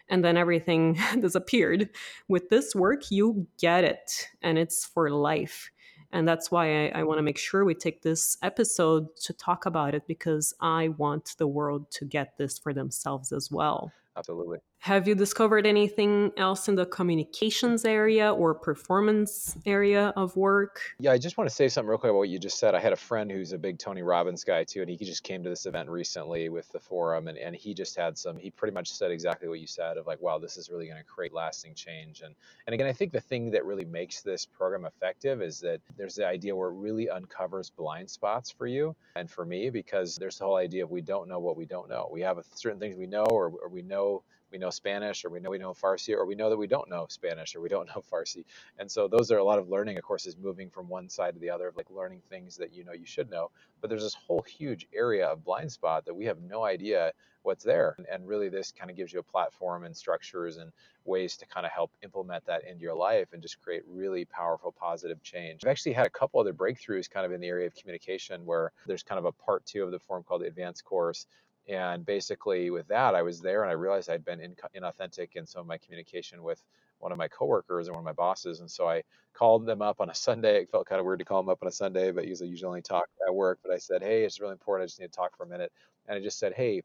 and 0.09 0.24
then 0.24 0.38
everything 0.38 0.97
disappeared. 1.19 1.89
With 2.27 2.50
this 2.50 2.75
work 2.75 3.12
you 3.12 3.47
get 3.59 3.83
it 3.83 4.29
and 4.41 4.57
it's 4.57 4.85
for 4.85 5.09
life. 5.09 5.71
And 6.12 6.27
that's 6.27 6.50
why 6.50 6.88
I, 6.88 7.00
I 7.00 7.03
want 7.03 7.17
to 7.17 7.24
make 7.24 7.38
sure 7.38 7.65
we 7.65 7.75
take 7.75 8.01
this 8.01 8.38
episode 8.41 9.07
to 9.24 9.33
talk 9.33 9.65
about 9.65 9.93
it 9.95 10.07
because 10.07 10.53
i 10.62 10.88
want 10.89 11.35
the 11.38 11.47
world 11.47 11.91
to 11.91 12.05
get 12.05 12.38
this 12.38 12.57
for 12.57 12.74
themselves 12.74 13.31
as 13.31 13.51
well. 13.51 13.91
Absolutely 14.17 14.59
have 14.86 15.08
you 15.08 15.15
discovered 15.15 15.65
anything 15.65 16.32
else 16.38 16.68
in 16.68 16.75
the 16.75 16.86
communications 16.86 17.86
area 17.86 18.32
or 18.32 18.54
performance 18.54 19.58
area 19.65 20.13
of 20.15 20.36
work? 20.36 20.80
Yeah, 21.00 21.12
I 21.12 21.18
just 21.18 21.39
want 21.39 21.50
to 21.50 21.56
say 21.56 21.68
something 21.70 21.89
real 21.89 21.98
quick 21.98 22.12
about 22.12 22.20
what 22.20 22.30
you 22.30 22.38
just 22.38 22.60
said. 22.60 22.75
I 22.75 22.80
had 22.80 22.94
a 22.94 22.96
friend 22.96 23.32
who's 23.32 23.51
a 23.51 23.58
big 23.58 23.80
Tony 23.80 24.04
Robbins 24.04 24.44
guy 24.44 24.63
too, 24.63 24.82
and 24.82 24.89
he 24.92 24.96
just 24.98 25.24
came 25.24 25.42
to 25.42 25.50
this 25.50 25.65
event 25.65 25.89
recently 25.89 26.50
with 26.50 26.72
the 26.72 26.80
forum, 26.80 27.27
and, 27.27 27.36
and 27.36 27.56
he 27.56 27.74
just 27.74 27.96
had 27.96 28.15
some, 28.15 28.38
he 28.38 28.51
pretty 28.51 28.75
much 28.75 28.92
said 28.92 29.10
exactly 29.10 29.50
what 29.50 29.60
you 29.60 29.65
said 29.65 29.98
of 29.98 30.06
like, 30.06 30.22
wow, 30.22 30.38
this 30.38 30.56
is 30.56 30.70
really 30.70 30.86
going 30.86 31.00
to 31.00 31.04
create 31.04 31.34
lasting 31.34 31.74
change. 31.74 32.22
And, 32.22 32.36
and 32.68 32.75
again, 32.75 32.86
I 32.86 32.94
think 32.94 33.12
the 33.12 33.20
thing 33.20 33.50
that 33.50 33.65
really 33.65 33.86
makes 33.86 34.22
this 34.22 34.46
program 34.46 34.86
effective 34.86 35.42
is 35.42 35.60
that 35.62 35.82
there's 35.98 36.13
the 36.13 36.27
idea 36.27 36.56
where 36.56 36.70
it 36.70 36.75
really 36.75 37.10
uncovers 37.10 37.72
blind 37.72 38.08
spots 38.08 38.51
for 38.51 38.68
you 38.68 38.96
and 39.15 39.32
for 39.32 39.46
me, 39.46 39.72
because 39.72 40.15
there's 40.15 40.38
the 40.38 40.46
whole 40.46 40.58
idea 40.58 40.84
of 40.84 40.92
we 40.92 41.01
don't 41.01 41.27
know 41.27 41.39
what 41.39 41.58
we 41.58 41.65
don't 41.65 41.89
know. 41.89 42.08
We 42.12 42.22
have 42.22 42.38
certain 42.54 42.80
things 42.80 42.96
we 42.96 43.08
know 43.08 43.25
or, 43.32 43.51
or 43.63 43.68
we 43.68 43.82
know 43.82 44.22
we 44.55 44.59
know 44.59 44.69
Spanish 44.69 45.25
or 45.25 45.29
we 45.29 45.41
know 45.41 45.50
we 45.50 45.57
know 45.57 45.74
Farsi 45.74 46.15
or 46.15 46.25
we 46.25 46.33
know 46.33 46.50
that 46.50 46.55
we 46.55 46.65
don't 46.65 46.89
know 46.89 47.07
Spanish 47.09 47.55
or 47.55 47.59
we 47.59 47.67
don't 47.67 47.88
know 47.93 48.01
Farsi. 48.09 48.45
And 48.79 48.89
so 48.89 49.09
those 49.09 49.29
are 49.29 49.38
a 49.38 49.43
lot 49.43 49.59
of 49.59 49.67
learning, 49.67 49.97
of 49.97 50.03
course, 50.05 50.25
is 50.25 50.38
moving 50.38 50.69
from 50.69 50.88
one 50.88 51.09
side 51.09 51.33
to 51.33 51.41
the 51.41 51.50
other 51.50 51.67
of 51.67 51.75
like 51.75 51.89
learning 51.91 52.21
things 52.29 52.55
that 52.55 52.71
you 52.71 52.85
know 52.85 52.93
you 52.93 53.05
should 53.05 53.29
know. 53.29 53.51
But 53.81 53.89
there's 53.89 54.03
this 54.03 54.15
whole 54.15 54.43
huge 54.43 54.88
area 54.93 55.27
of 55.27 55.43
blind 55.43 55.74
spot 55.74 56.05
that 56.05 56.13
we 56.13 56.24
have 56.25 56.39
no 56.39 56.63
idea 56.63 57.12
what's 57.43 57.65
there. 57.65 57.97
And 58.09 58.25
really, 58.25 58.47
this 58.47 58.71
kind 58.71 58.89
of 58.89 58.95
gives 58.95 59.12
you 59.12 59.19
a 59.19 59.24
platform 59.24 59.83
and 59.83 59.95
structures 59.95 60.55
and 60.55 60.71
ways 61.03 61.35
to 61.38 61.45
kind 61.47 61.65
of 61.65 61.74
help 61.74 61.91
implement 62.01 62.45
that 62.45 62.63
into 62.63 62.81
your 62.81 62.95
life 62.95 63.33
and 63.33 63.41
just 63.41 63.62
create 63.62 63.83
really 63.85 64.24
powerful, 64.24 64.71
positive 64.71 65.21
change. 65.21 65.65
I've 65.65 65.71
actually 65.71 65.93
had 65.93 66.07
a 66.07 66.12
couple 66.12 66.39
other 66.39 66.53
breakthroughs 66.53 67.09
kind 67.09 67.25
of 67.25 67.33
in 67.33 67.41
the 67.41 67.47
area 67.47 67.67
of 67.67 67.75
communication 67.75 68.45
where 68.45 68.71
there's 68.88 69.03
kind 69.03 69.19
of 69.19 69.25
a 69.25 69.33
part 69.33 69.65
two 69.65 69.83
of 69.83 69.91
the 69.91 70.00
Forum 70.00 70.24
called 70.24 70.41
the 70.43 70.47
advanced 70.47 70.85
course 70.85 71.27
and 71.67 72.05
basically, 72.05 72.69
with 72.69 72.88
that, 72.89 73.15
I 73.15 73.22
was 73.22 73.41
there 73.41 73.63
and 73.63 73.72
I 73.72 73.74
realized 73.74 74.10
I'd 74.10 74.25
been 74.25 74.39
in, 74.39 74.55
inauthentic 74.75 75.36
in 75.36 75.45
some 75.45 75.62
of 75.62 75.67
my 75.67 75.77
communication 75.77 76.43
with 76.43 76.63
one 77.00 77.12
of 77.12 77.17
my 77.17 77.27
coworkers 77.27 77.88
and 77.88 77.95
one 77.95 78.01
of 78.01 78.05
my 78.05 78.13
bosses. 78.13 78.60
And 78.60 78.69
so 78.69 78.88
I 78.88 79.03
called 79.34 79.65
them 79.65 79.81
up 79.81 80.00
on 80.00 80.10
a 80.10 80.15
Sunday. 80.27 80.62
It 80.62 80.69
felt 80.69 80.88
kind 80.88 81.00
of 81.00 81.05
weird 81.05 81.19
to 81.19 81.25
call 81.25 81.41
them 81.41 81.50
up 81.50 81.60
on 81.62 81.67
a 81.67 81.72
Sunday, 81.72 82.12
but 82.12 82.27
usually 82.27 82.50
usually 82.50 82.67
only 82.67 82.81
talk 82.81 83.07
at 83.27 83.34
work. 83.34 83.60
But 83.63 83.74
I 83.74 83.77
said, 83.77 84.03
hey, 84.03 84.24
it's 84.24 84.39
really 84.39 84.53
important. 84.53 84.84
I 84.84 84.88
just 84.88 85.00
need 85.00 85.12
to 85.12 85.15
talk 85.15 85.36
for 85.36 85.43
a 85.43 85.48
minute. 85.48 85.72
And 86.07 86.17
I 86.17 86.22
just 86.22 86.39
said, 86.39 86.53
hey, 86.53 86.84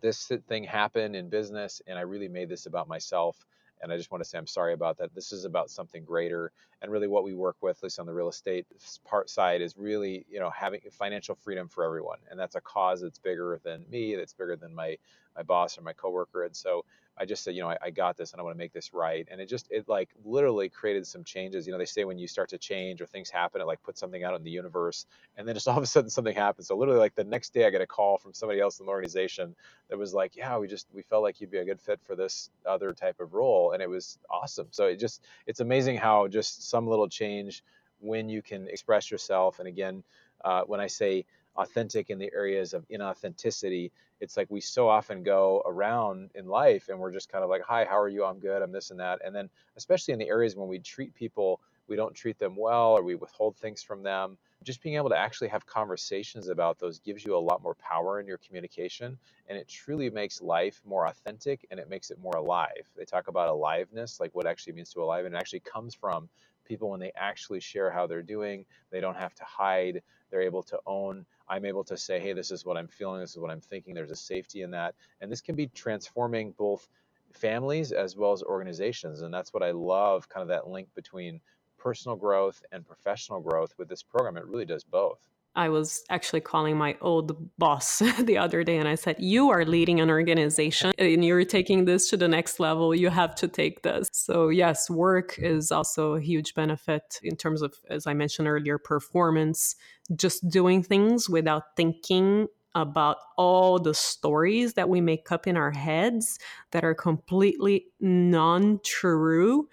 this 0.00 0.30
thing 0.48 0.64
happened 0.64 1.16
in 1.16 1.28
business, 1.28 1.82
and 1.86 1.98
I 1.98 2.02
really 2.02 2.28
made 2.28 2.48
this 2.48 2.66
about 2.66 2.88
myself 2.88 3.44
and 3.82 3.92
I 3.92 3.96
just 3.96 4.10
want 4.10 4.22
to 4.22 4.28
say 4.28 4.38
I'm 4.38 4.46
sorry 4.46 4.74
about 4.74 4.98
that. 4.98 5.14
This 5.14 5.32
is 5.32 5.44
about 5.44 5.70
something 5.70 6.04
greater, 6.04 6.52
and 6.82 6.90
really 6.92 7.08
what 7.08 7.24
we 7.24 7.34
work 7.34 7.56
with, 7.60 7.78
at 7.78 7.82
least 7.82 7.98
on 7.98 8.06
the 8.06 8.14
real 8.14 8.28
estate 8.28 8.66
part 9.04 9.30
side, 9.30 9.62
is 9.62 9.76
really 9.76 10.24
you 10.30 10.40
know 10.40 10.50
having 10.50 10.80
financial 10.90 11.34
freedom 11.34 11.68
for 11.68 11.84
everyone, 11.84 12.18
and 12.30 12.38
that's 12.38 12.56
a 12.56 12.60
cause 12.60 13.00
that's 13.00 13.18
bigger 13.18 13.60
than 13.64 13.84
me, 13.90 14.16
that's 14.16 14.32
bigger 14.32 14.56
than 14.56 14.74
my 14.74 14.96
my 15.36 15.42
boss 15.42 15.78
or 15.78 15.82
my 15.82 15.92
coworker, 15.92 16.44
and 16.44 16.56
so 16.56 16.84
I 17.20 17.24
just 17.24 17.42
said, 17.42 17.54
you 17.54 17.62
know, 17.62 17.70
I, 17.70 17.76
I, 17.82 17.90
got 17.90 18.16
this 18.16 18.32
and 18.32 18.40
I 18.40 18.44
want 18.44 18.54
to 18.54 18.58
make 18.58 18.72
this 18.72 18.94
right. 18.94 19.26
And 19.30 19.40
it 19.40 19.46
just, 19.48 19.66
it 19.70 19.88
like 19.88 20.08
literally 20.24 20.68
created 20.68 21.06
some 21.06 21.24
changes. 21.24 21.66
You 21.66 21.72
know, 21.72 21.78
they 21.78 21.84
say 21.84 22.04
when 22.04 22.18
you 22.18 22.28
start 22.28 22.48
to 22.50 22.58
change 22.58 23.00
or 23.00 23.06
things 23.06 23.28
happen, 23.28 23.60
it 23.60 23.66
like 23.66 23.82
puts 23.82 23.98
something 23.98 24.22
out 24.22 24.34
in 24.34 24.44
the 24.44 24.50
universe 24.50 25.06
and 25.36 25.46
then 25.46 25.54
just 25.54 25.66
all 25.68 25.76
of 25.76 25.82
a 25.82 25.86
sudden 25.86 26.10
something 26.10 26.34
happens. 26.34 26.68
So 26.68 26.76
literally 26.76 27.00
like 27.00 27.14
the 27.14 27.24
next 27.24 27.52
day 27.52 27.66
I 27.66 27.70
get 27.70 27.80
a 27.80 27.86
call 27.86 28.18
from 28.18 28.34
somebody 28.34 28.60
else 28.60 28.80
in 28.80 28.86
the 28.86 28.92
organization 28.92 29.54
that 29.88 29.98
was 29.98 30.14
like, 30.14 30.36
yeah, 30.36 30.56
we 30.58 30.68
just, 30.68 30.86
we 30.92 31.02
felt 31.02 31.22
like 31.22 31.40
you'd 31.40 31.50
be 31.50 31.58
a 31.58 31.64
good 31.64 31.80
fit 31.80 32.00
for 32.04 32.14
this 32.14 32.50
other 32.66 32.92
type 32.92 33.20
of 33.20 33.34
role. 33.34 33.72
And 33.72 33.82
it 33.82 33.88
was 33.88 34.18
awesome. 34.30 34.68
So 34.70 34.86
it 34.86 34.96
just, 34.96 35.24
it's 35.46 35.60
amazing 35.60 35.96
how 35.96 36.28
just 36.28 36.68
some 36.68 36.86
little 36.86 37.08
change 37.08 37.64
when 38.00 38.28
you 38.28 38.42
can 38.42 38.68
express 38.68 39.10
yourself. 39.10 39.58
And 39.58 39.68
again, 39.68 40.04
uh, 40.44 40.62
when 40.62 40.80
I 40.80 40.86
say 40.86 41.24
authentic 41.58 42.08
in 42.08 42.18
the 42.18 42.30
areas 42.34 42.72
of 42.72 42.86
inauthenticity, 42.88 43.90
it's 44.20 44.36
like 44.36 44.46
we 44.50 44.60
so 44.60 44.88
often 44.88 45.22
go 45.22 45.62
around 45.66 46.30
in 46.34 46.46
life 46.46 46.88
and 46.88 46.98
we're 46.98 47.12
just 47.12 47.28
kind 47.28 47.44
of 47.44 47.50
like, 47.50 47.62
hi, 47.62 47.84
how 47.84 47.98
are 47.98 48.08
you? 48.08 48.24
I'm 48.24 48.38
good. 48.38 48.62
I'm 48.62 48.72
this 48.72 48.90
and 48.90 49.00
that. 49.00 49.20
And 49.24 49.34
then, 49.34 49.50
especially 49.76 50.12
in 50.12 50.18
the 50.18 50.28
areas 50.28 50.56
when 50.56 50.68
we 50.68 50.78
treat 50.78 51.14
people, 51.14 51.60
we 51.88 51.96
don't 51.96 52.14
treat 52.14 52.38
them 52.38 52.54
well 52.56 52.92
or 52.92 53.02
we 53.02 53.14
withhold 53.14 53.56
things 53.56 53.82
from 53.82 54.02
them. 54.02 54.36
Just 54.62 54.82
being 54.82 54.96
able 54.96 55.08
to 55.08 55.16
actually 55.16 55.48
have 55.48 55.64
conversations 55.66 56.48
about 56.48 56.78
those 56.78 56.98
gives 56.98 57.24
you 57.24 57.36
a 57.36 57.38
lot 57.38 57.62
more 57.62 57.74
power 57.74 58.20
in 58.20 58.26
your 58.26 58.38
communication 58.38 59.16
and 59.48 59.56
it 59.56 59.68
truly 59.68 60.10
makes 60.10 60.42
life 60.42 60.80
more 60.84 61.06
authentic 61.06 61.66
and 61.70 61.80
it 61.80 61.88
makes 61.88 62.10
it 62.10 62.18
more 62.20 62.36
alive. 62.36 62.86
They 62.96 63.04
talk 63.04 63.28
about 63.28 63.48
aliveness, 63.48 64.20
like 64.20 64.34
what 64.34 64.46
actually 64.46 64.74
means 64.74 64.92
to 64.92 65.02
alive, 65.02 65.24
and 65.24 65.34
it 65.34 65.38
actually 65.38 65.60
comes 65.60 65.94
from 65.94 66.28
people 66.66 66.90
when 66.90 67.00
they 67.00 67.12
actually 67.16 67.60
share 67.60 67.90
how 67.90 68.06
they're 68.06 68.22
doing. 68.22 68.66
They 68.90 69.00
don't 69.00 69.16
have 69.16 69.34
to 69.36 69.44
hide, 69.44 70.02
they're 70.30 70.42
able 70.42 70.62
to 70.64 70.78
own 70.86 71.24
I'm 71.48 71.64
able 71.64 71.84
to 71.84 71.96
say, 71.96 72.20
hey, 72.20 72.32
this 72.32 72.50
is 72.50 72.64
what 72.64 72.76
I'm 72.76 72.88
feeling, 72.88 73.20
this 73.20 73.32
is 73.32 73.38
what 73.38 73.50
I'm 73.50 73.60
thinking. 73.60 73.94
There's 73.94 74.10
a 74.10 74.16
safety 74.16 74.62
in 74.62 74.70
that. 74.72 74.94
And 75.20 75.30
this 75.30 75.40
can 75.40 75.54
be 75.54 75.68
transforming 75.68 76.52
both 76.58 76.88
families 77.32 77.92
as 77.92 78.16
well 78.16 78.32
as 78.32 78.42
organizations. 78.42 79.22
And 79.22 79.32
that's 79.32 79.52
what 79.52 79.62
I 79.62 79.70
love 79.72 80.28
kind 80.28 80.42
of 80.42 80.48
that 80.48 80.68
link 80.68 80.88
between 80.94 81.40
personal 81.78 82.16
growth 82.16 82.62
and 82.72 82.86
professional 82.86 83.40
growth 83.40 83.74
with 83.78 83.88
this 83.88 84.02
program. 84.02 84.36
It 84.36 84.46
really 84.46 84.66
does 84.66 84.84
both. 84.84 85.20
I 85.54 85.68
was 85.68 86.04
actually 86.08 86.40
calling 86.40 86.76
my 86.76 86.96
old 87.00 87.36
boss 87.58 87.98
the 88.20 88.38
other 88.38 88.62
day 88.62 88.78
and 88.78 88.86
I 88.86 88.94
said, 88.94 89.16
You 89.18 89.50
are 89.50 89.64
leading 89.64 90.00
an 90.00 90.10
organization 90.10 90.92
and 90.98 91.24
you're 91.24 91.44
taking 91.44 91.84
this 91.84 92.08
to 92.10 92.16
the 92.16 92.28
next 92.28 92.60
level. 92.60 92.94
You 92.94 93.10
have 93.10 93.34
to 93.36 93.48
take 93.48 93.82
this. 93.82 94.08
So, 94.12 94.48
yes, 94.50 94.88
work 94.88 95.38
is 95.38 95.72
also 95.72 96.14
a 96.14 96.20
huge 96.20 96.54
benefit 96.54 97.18
in 97.22 97.36
terms 97.36 97.62
of, 97.62 97.74
as 97.90 98.06
I 98.06 98.14
mentioned 98.14 98.46
earlier, 98.46 98.78
performance, 98.78 99.74
just 100.14 100.48
doing 100.48 100.82
things 100.82 101.28
without 101.28 101.76
thinking 101.76 102.48
about 102.74 103.16
all 103.36 103.78
the 103.78 103.94
stories 103.94 104.74
that 104.74 104.88
we 104.88 105.00
make 105.00 105.32
up 105.32 105.46
in 105.46 105.56
our 105.56 105.72
heads 105.72 106.38
that 106.70 106.84
are 106.84 106.94
completely 106.94 107.86
non 108.00 108.80
true, 108.84 109.68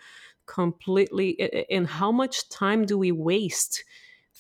completely. 0.48 1.66
And 1.70 1.88
how 1.88 2.12
much 2.12 2.50
time 2.50 2.86
do 2.86 2.98
we 2.98 3.12
waste? 3.12 3.84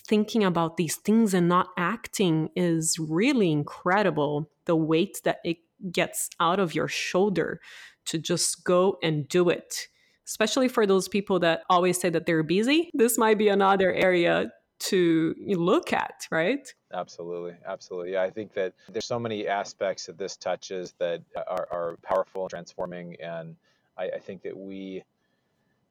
Thinking 0.08 0.44
about 0.44 0.78
these 0.78 0.96
things 0.96 1.34
and 1.34 1.50
not 1.50 1.70
acting 1.78 2.50
is 2.56 2.98
really 3.00 3.52
incredible. 3.52 4.50
The 4.66 4.76
weight 4.76 5.22
that 5.24 5.40
it 5.44 5.58
gets 5.92 6.30
out 6.40 6.60
of 6.60 6.74
your 6.74 6.88
shoulder 6.88 7.60
to 8.06 8.18
just 8.18 8.64
go 8.64 8.98
and 9.04 9.28
do 9.28 9.50
it. 9.50 9.88
Especially 10.28 10.68
for 10.68 10.88
those 10.88 11.08
people 11.08 11.40
that 11.40 11.62
always 11.70 12.00
say 12.00 12.10
that 12.10 12.26
they're 12.26 12.44
busy, 12.44 12.90
this 12.94 13.18
might 13.18 13.38
be 13.38 13.48
another 13.48 13.94
area 13.94 14.52
to 14.78 15.36
look 15.48 15.94
at, 15.94 16.28
right? 16.32 16.74
Absolutely, 16.94 17.56
absolutely. 17.68 18.14
Yeah, 18.14 18.24
I 18.24 18.30
think 18.30 18.54
that 18.54 18.74
there's 18.90 19.06
so 19.06 19.20
many 19.20 19.48
aspects 19.48 20.06
that 20.08 20.18
this 20.18 20.36
touches 20.36 20.94
that 21.00 21.22
are, 21.48 21.68
are 21.72 21.98
powerful, 22.02 22.50
transforming, 22.50 23.16
and 23.22 23.56
I, 23.98 24.10
I 24.16 24.20
think 24.20 24.42
that 24.44 24.58
we 24.58 25.04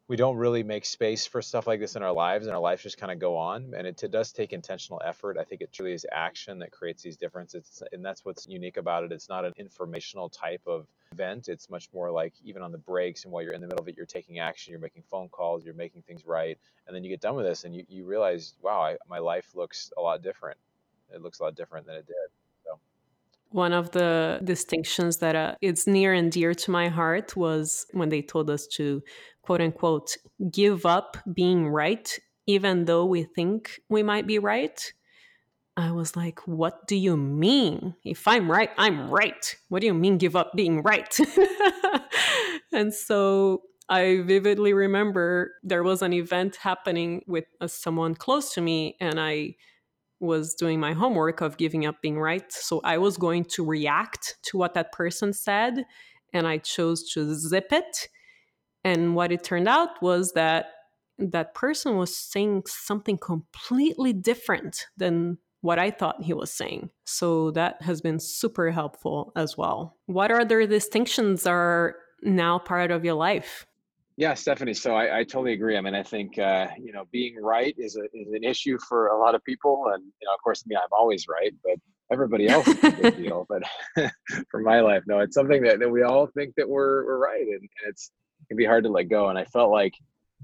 we 0.07 0.17
don't 0.17 0.37
really 0.37 0.63
make 0.63 0.85
space 0.85 1.27
for 1.27 1.41
stuff 1.41 1.67
like 1.67 1.81
this 1.81 1.97
in 1.97 2.03
our 2.03 2.13
lives 2.13 2.47
and 2.47 2.55
our 2.55 2.61
lives 2.61 2.83
just 2.83 2.99
kind 2.99 3.11
of 3.11 3.19
go 3.19 3.37
on 3.39 3.73
and 3.75 3.87
it, 3.87 4.03
it, 4.03 4.11
does 4.11 4.33
take 4.33 4.53
intentional 4.53 5.01
effort. 5.03 5.39
I 5.39 5.45
think 5.45 5.63
it 5.63 5.73
truly 5.73 5.95
is 5.95 6.07
action 6.13 6.59
that 6.59 6.73
creates 6.73 7.03
these 7.03 7.17
differences 7.17 7.83
and 7.91 8.05
that's 8.05 8.23
what's 8.23 8.47
unique 8.47 8.77
about 8.77 9.05
it. 9.05 9.13
It's 9.13 9.31
not 9.31 9.47
an 9.47 9.55
informational 9.57 10.29
type 10.29 10.61
of 10.67 10.87
event. 11.13 11.49
It's 11.49 11.71
much 11.71 11.89
more 11.95 12.11
like 12.11 12.35
even 12.45 12.61
on 12.61 12.71
the 12.71 12.79
breaks 12.79 13.25
and 13.25 13.33
while 13.33 13.43
you're 13.43 13.55
in 13.55 13.63
the 13.63 13.67
middle 13.67 13.83
of 13.83 13.89
it 13.89 13.97
you're 13.97 14.05
taking 14.05 14.41
action 14.41 14.73
you're 14.73 14.81
making 14.81 15.05
phone 15.11 15.29
calls 15.31 15.65
you're 15.65 15.75
making 15.75 16.03
things 16.03 16.27
right 16.27 16.59
and 16.87 16.95
then 16.95 17.03
you 17.03 17.09
get 17.09 17.23
done 17.23 17.35
with 17.35 17.47
this 17.47 17.65
and 17.65 17.75
you, 17.75 17.85
you 17.89 18.05
realize 18.05 18.55
wow 18.61 18.83
I, 18.83 18.97
my 19.09 19.19
life 19.19 19.55
looks 19.55 19.91
a 19.97 20.03
lot 20.03 20.23
different. 20.23 20.59
It 21.15 21.23
looks 21.23 21.41
a 21.41 21.45
lot 21.45 21.55
different 21.55 21.87
than 21.87 21.97
it 21.97 22.07
did. 22.07 22.15
One 23.51 23.73
of 23.73 23.93
the 23.93 24.41
distinctions 24.43 25.19
that 25.19 25.37
uh, 25.37 25.55
it's 25.61 25.87
near 25.87 26.13
and 26.13 26.33
dear 26.33 26.55
to 26.55 26.71
my 26.73 26.89
heart 26.89 27.37
was 27.37 27.87
when 27.93 28.09
they 28.09 28.21
told 28.21 28.51
us 28.51 28.67
to 28.79 29.01
quote 29.45 29.61
unquote 29.61 30.17
give 30.51 30.87
up 30.87 31.17
being 31.33 31.69
right 31.69 32.19
even 32.47 32.85
though 32.85 33.05
we 33.05 33.23
think 33.23 33.81
we 33.89 34.03
might 34.03 34.27
be 34.27 34.39
right 34.39 34.93
i 35.77 35.91
was 35.91 36.17
like 36.17 36.41
what 36.47 36.87
do 36.87 36.97
you 36.97 37.17
mean? 37.17 37.95
If 38.05 38.27
i'm 38.29 38.51
right 38.51 38.71
i'm 38.79 39.11
right. 39.11 39.57
What 39.69 39.81
do 39.81 39.87
you 39.87 39.95
mean 39.95 40.19
give 40.19 40.37
up 40.37 40.53
being 40.55 40.83
right? 40.83 41.17
And 42.73 42.93
so 42.93 43.63
i 43.89 44.23
vividly 44.25 44.73
remember 44.73 45.53
there 45.63 45.83
was 45.83 46.01
an 46.03 46.13
event 46.13 46.57
happening 46.57 47.23
with 47.27 47.45
uh, 47.61 47.69
someone 47.69 48.15
close 48.15 48.55
to 48.55 48.61
me 48.61 48.97
and 48.99 49.21
i 49.21 49.55
was 50.21 50.55
doing 50.55 50.81
my 50.81 50.95
homework 50.95 51.43
of 51.43 51.59
giving 51.59 51.85
up 51.85 52.01
being 52.01 52.19
right. 52.19 52.51
So 52.51 52.81
i 52.83 52.97
was 52.99 53.17
going 53.19 53.45
to 53.57 53.65
react 53.65 54.37
to 54.45 54.57
what 54.57 54.75
that 54.75 54.93
person 54.93 55.33
said 55.33 55.85
and 56.33 56.47
i 56.47 56.59
chose 56.59 57.11
to 57.13 57.35
zip 57.35 57.69
it 57.73 58.09
and 58.85 59.15
what 59.15 59.33
it 59.33 59.43
turned 59.43 59.69
out 59.69 60.01
was 60.03 60.33
that 60.33 60.67
that 61.19 61.55
person 61.55 61.97
was 61.97 62.17
saying 62.17 62.65
something 62.67 63.19
completely 63.19 64.13
different 64.13 64.87
than 64.97 65.39
what 65.61 65.79
I 65.79 65.91
thought 65.91 66.23
he 66.23 66.35
was 66.35 66.53
saying. 66.53 66.91
So 67.07 67.51
that 67.53 67.81
has 67.83 68.03
been 68.03 68.19
super 68.19 68.71
helpful 68.71 69.33
as 69.35 69.57
well. 69.57 69.97
What 70.07 70.31
other 70.31 70.67
distinctions 70.67 71.47
are 71.47 71.97
now 72.23 72.59
part 72.59 72.91
of 72.91 73.05
your 73.05 73.15
life? 73.15 73.67
Yeah, 74.17 74.35
Stephanie. 74.35 74.75
So 74.75 74.95
I, 74.95 75.21
I 75.21 75.25
totally 75.25 75.55
agree. 75.55 75.77
I 75.77 75.81
mean, 75.81 75.95
I 75.95 76.03
think 76.03 76.39
uh, 76.39 76.69
you 76.79 76.93
know 76.93 77.05
being 77.11 77.37
right 77.43 77.75
is 77.77 77.97
a 77.97 78.05
is 78.15 78.33
an 78.33 78.45
issue 78.45 78.79
for 78.89 79.09
a 79.09 79.19
lot 79.19 79.35
of 79.35 79.43
people, 79.43 79.87
and 79.93 80.05
you 80.05 80.27
know, 80.27 80.35
of 80.35 80.41
course, 80.45 80.65
me, 80.67 80.77
I'm 80.77 80.83
always 80.93 81.27
right, 81.27 81.53
but 81.65 81.75
everybody 82.13 82.47
else 82.47 82.69
is 82.69 82.85
a 82.85 82.91
big 82.93 83.17
deal. 83.25 83.45
But 83.49 83.65
for 84.51 84.61
my 84.61 84.81
life, 84.81 85.03
no, 85.09 85.19
it's 85.19 85.35
something 85.35 85.63
that, 85.65 85.81
that 85.81 85.91
we 85.91 86.03
all 86.03 86.29
think 86.29 86.55
that 86.57 86.69
we're 86.69 87.05
we're 87.05 87.19
right, 87.19 87.43
and, 87.43 87.61
and 87.61 87.89
it's 87.89 88.13
can 88.55 88.57
be 88.57 88.65
hard 88.65 88.85
to 88.85 88.91
let 88.91 89.05
go. 89.05 89.29
And 89.29 89.39
I 89.39 89.45
felt 89.47 89.73
like 89.73 89.95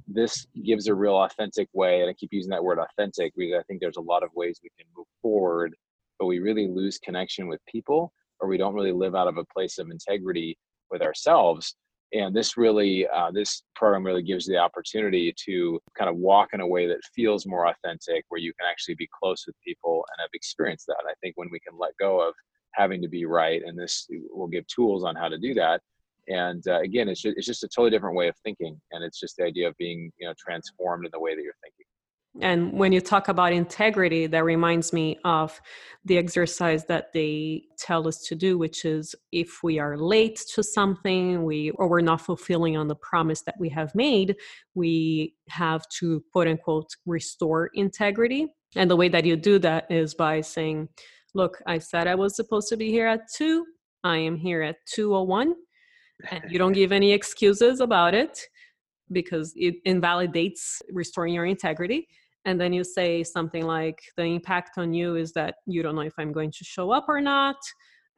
this 0.09 0.47
gives 0.65 0.89
a 0.89 0.95
real 0.95 1.15
authentic 1.15 1.69
way, 1.73 2.01
and 2.01 2.11
I 2.11 2.15
keep 2.15 2.33
using 2.33 2.51
that 2.51 2.65
word 2.65 2.79
authentic 2.79 3.33
because 3.37 3.61
I 3.61 3.63
think 3.65 3.81
there's 3.81 3.99
a 3.99 4.03
lot 4.03 4.25
of 4.25 4.31
ways 4.35 4.61
we 4.63 4.71
can 4.77 4.87
move 4.97 5.07
forward, 5.23 5.77
but 6.19 6.27
we 6.27 6.41
really 6.41 6.67
lose 6.67 6.99
connection 6.99 7.47
with 7.47 7.61
people 7.67 8.13
or 8.41 8.49
we 8.49 8.57
don't 8.57 8.75
really 8.75 8.93
live 8.93 9.15
out 9.15 9.29
of 9.29 9.37
a 9.37 9.45
place 9.45 9.79
of 9.79 9.91
integrity 9.91 10.57
with 10.91 11.03
ourselves. 11.03 11.77
And 12.13 12.35
this 12.35 12.57
really, 12.57 13.07
uh, 13.07 13.31
this 13.31 13.63
program 13.77 14.05
really 14.05 14.23
gives 14.23 14.49
you 14.49 14.55
the 14.55 14.61
opportunity 14.61 15.33
to 15.45 15.79
kind 15.97 16.11
of 16.11 16.17
walk 16.17 16.49
in 16.53 16.61
a 16.61 16.67
way 16.67 16.89
that 16.89 17.05
feels 17.15 17.47
more 17.47 17.69
authentic, 17.69 18.25
where 18.29 18.41
you 18.41 18.53
can 18.59 18.67
actually 18.69 18.97
be 18.97 19.09
close 19.17 19.45
with 19.47 19.55
people 19.65 20.05
and 20.11 20.23
have 20.23 20.31
experienced 20.35 20.87
that. 20.89 21.05
I 21.09 21.13
think 21.23 21.37
when 21.37 21.51
we 21.53 21.61
can 21.61 21.79
let 21.79 21.97
go 22.01 22.27
of 22.27 22.35
having 22.73 23.01
to 23.03 23.09
be 23.09 23.27
right, 23.27 23.63
and 23.65 23.79
this 23.79 24.09
will 24.33 24.49
give 24.49 24.67
tools 24.67 25.05
on 25.05 25.15
how 25.15 25.29
to 25.29 25.39
do 25.39 25.55
that, 25.55 25.83
And 26.29 26.63
uh, 26.69 26.81
again, 26.81 27.09
it's 27.09 27.21
just, 27.21 27.37
it's 27.37 27.47
just 27.47 27.65
a 27.65 27.69
totally 27.69 27.91
different 27.91 28.17
way 28.17 28.29
of 28.29 28.37
thinking, 28.45 28.81
and 28.93 29.05
it's 29.05 29.19
just 29.19 29.37
the 29.37 29.45
idea 29.45 29.69
of 29.69 29.77
being 29.77 30.11
you 30.19 30.27
know 30.27 30.35
transformed 30.39 31.05
in 31.05 31.11
the 31.13 31.21
way 31.21 31.35
that 31.35 31.43
you're 31.43 31.55
thinking. 31.63 31.87
And 32.41 32.73
when 32.73 32.93
you 32.93 33.01
talk 33.01 33.27
about 33.27 33.53
integrity, 33.53 34.29
that 34.29 34.45
reminds 34.45 34.93
me 34.93 35.19
of 35.25 35.61
the 36.05 36.17
exercise 36.17 36.85
that 36.85 37.13
they 37.13 37.65
tell 37.77 38.07
us 38.07 38.19
to 38.29 38.37
do, 38.37 38.57
which 38.57 38.85
is 38.85 39.17
if 39.33 39.65
we 39.65 39.81
are 39.81 39.97
late 39.97 40.41
to 40.55 40.63
something, 40.63 41.43
we 41.43 41.71
or 41.73 41.89
we're 41.89 42.01
not 42.01 42.21
fulfilling 42.21 42.77
on 42.77 42.87
the 42.87 42.95
promise 42.95 43.43
that 43.43 43.57
we 43.59 43.69
have 43.71 43.93
made, 43.97 44.37
we 44.75 45.35
have 45.49 45.89
to 45.99 46.23
quote 46.31 46.47
unquote 46.47 46.91
restore 47.05 47.71
integrity. 47.75 48.47
And 48.77 48.89
the 48.89 48.97
way 48.97 49.09
that 49.09 49.25
you 49.25 49.35
do 49.35 49.59
that 49.59 49.91
is 49.91 50.15
by 50.15 50.41
saying, 50.41 50.89
look, 51.35 51.61
I 51.67 51.79
said 51.79 52.07
I 52.07 52.15
was 52.15 52.37
supposed 52.37 52.69
to 52.69 52.77
be 52.77 52.91
here 52.91 53.09
at 53.09 53.23
two. 53.35 53.67
I 54.05 54.19
am 54.19 54.37
here 54.37 54.63
at 54.63 54.77
201. 54.87 55.55
And 56.31 56.45
you 56.51 56.59
don't 56.59 56.73
give 56.73 56.93
any 56.93 57.13
excuses 57.13 57.81
about 57.81 58.15
it 58.15 58.41
because 59.13 59.53
it 59.57 59.77
invalidates 59.85 60.83
restoring 60.93 61.35
your 61.35 61.47
integrity. 61.47 62.09
And 62.45 62.61
then 62.61 62.73
you 62.73 62.85
say 62.85 63.23
something 63.23 63.67
like 63.67 64.01
the 64.17 64.25
impact 64.25 64.79
on 64.79 64.95
you 64.95 65.17
is 65.17 65.33
that 65.33 65.57
you 65.67 65.83
don't 65.83 65.95
know 65.95 66.03
if 66.03 66.15
i'm 66.19 66.33
going 66.33 66.51
to 66.53 66.65
show 66.65 66.91
up 66.91 67.07
or 67.09 67.21
not. 67.21 67.57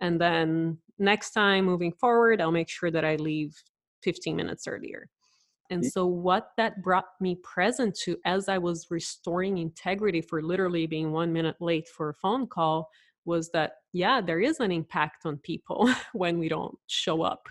And 0.00 0.20
then 0.20 0.78
next 0.98 1.32
time 1.32 1.64
moving 1.64 1.92
forward 1.92 2.40
i'll 2.40 2.52
make 2.52 2.68
sure 2.68 2.90
that 2.90 3.04
i 3.04 3.16
leave 3.16 3.54
15 4.02 4.36
minutes 4.36 4.66
earlier. 4.66 5.08
And 5.70 5.84
so 5.84 6.04
what 6.04 6.48
that 6.58 6.82
brought 6.82 7.06
me 7.20 7.36
present 7.42 7.96
to 8.04 8.18
as 8.26 8.48
i 8.48 8.58
was 8.58 8.88
restoring 8.90 9.58
integrity 9.58 10.20
for 10.20 10.42
literally 10.42 10.86
being 10.86 11.12
one 11.12 11.32
minute 11.32 11.56
late 11.60 11.88
for 11.88 12.10
a 12.10 12.14
phone 12.14 12.46
call 12.46 12.90
was 13.24 13.50
that 13.50 13.74
yeah 13.92 14.20
there 14.20 14.40
is 14.40 14.60
an 14.60 14.72
impact 14.72 15.26
on 15.26 15.36
people 15.38 15.88
when 16.12 16.38
we 16.38 16.48
don't 16.48 16.76
show 16.88 17.22
up 17.22 17.46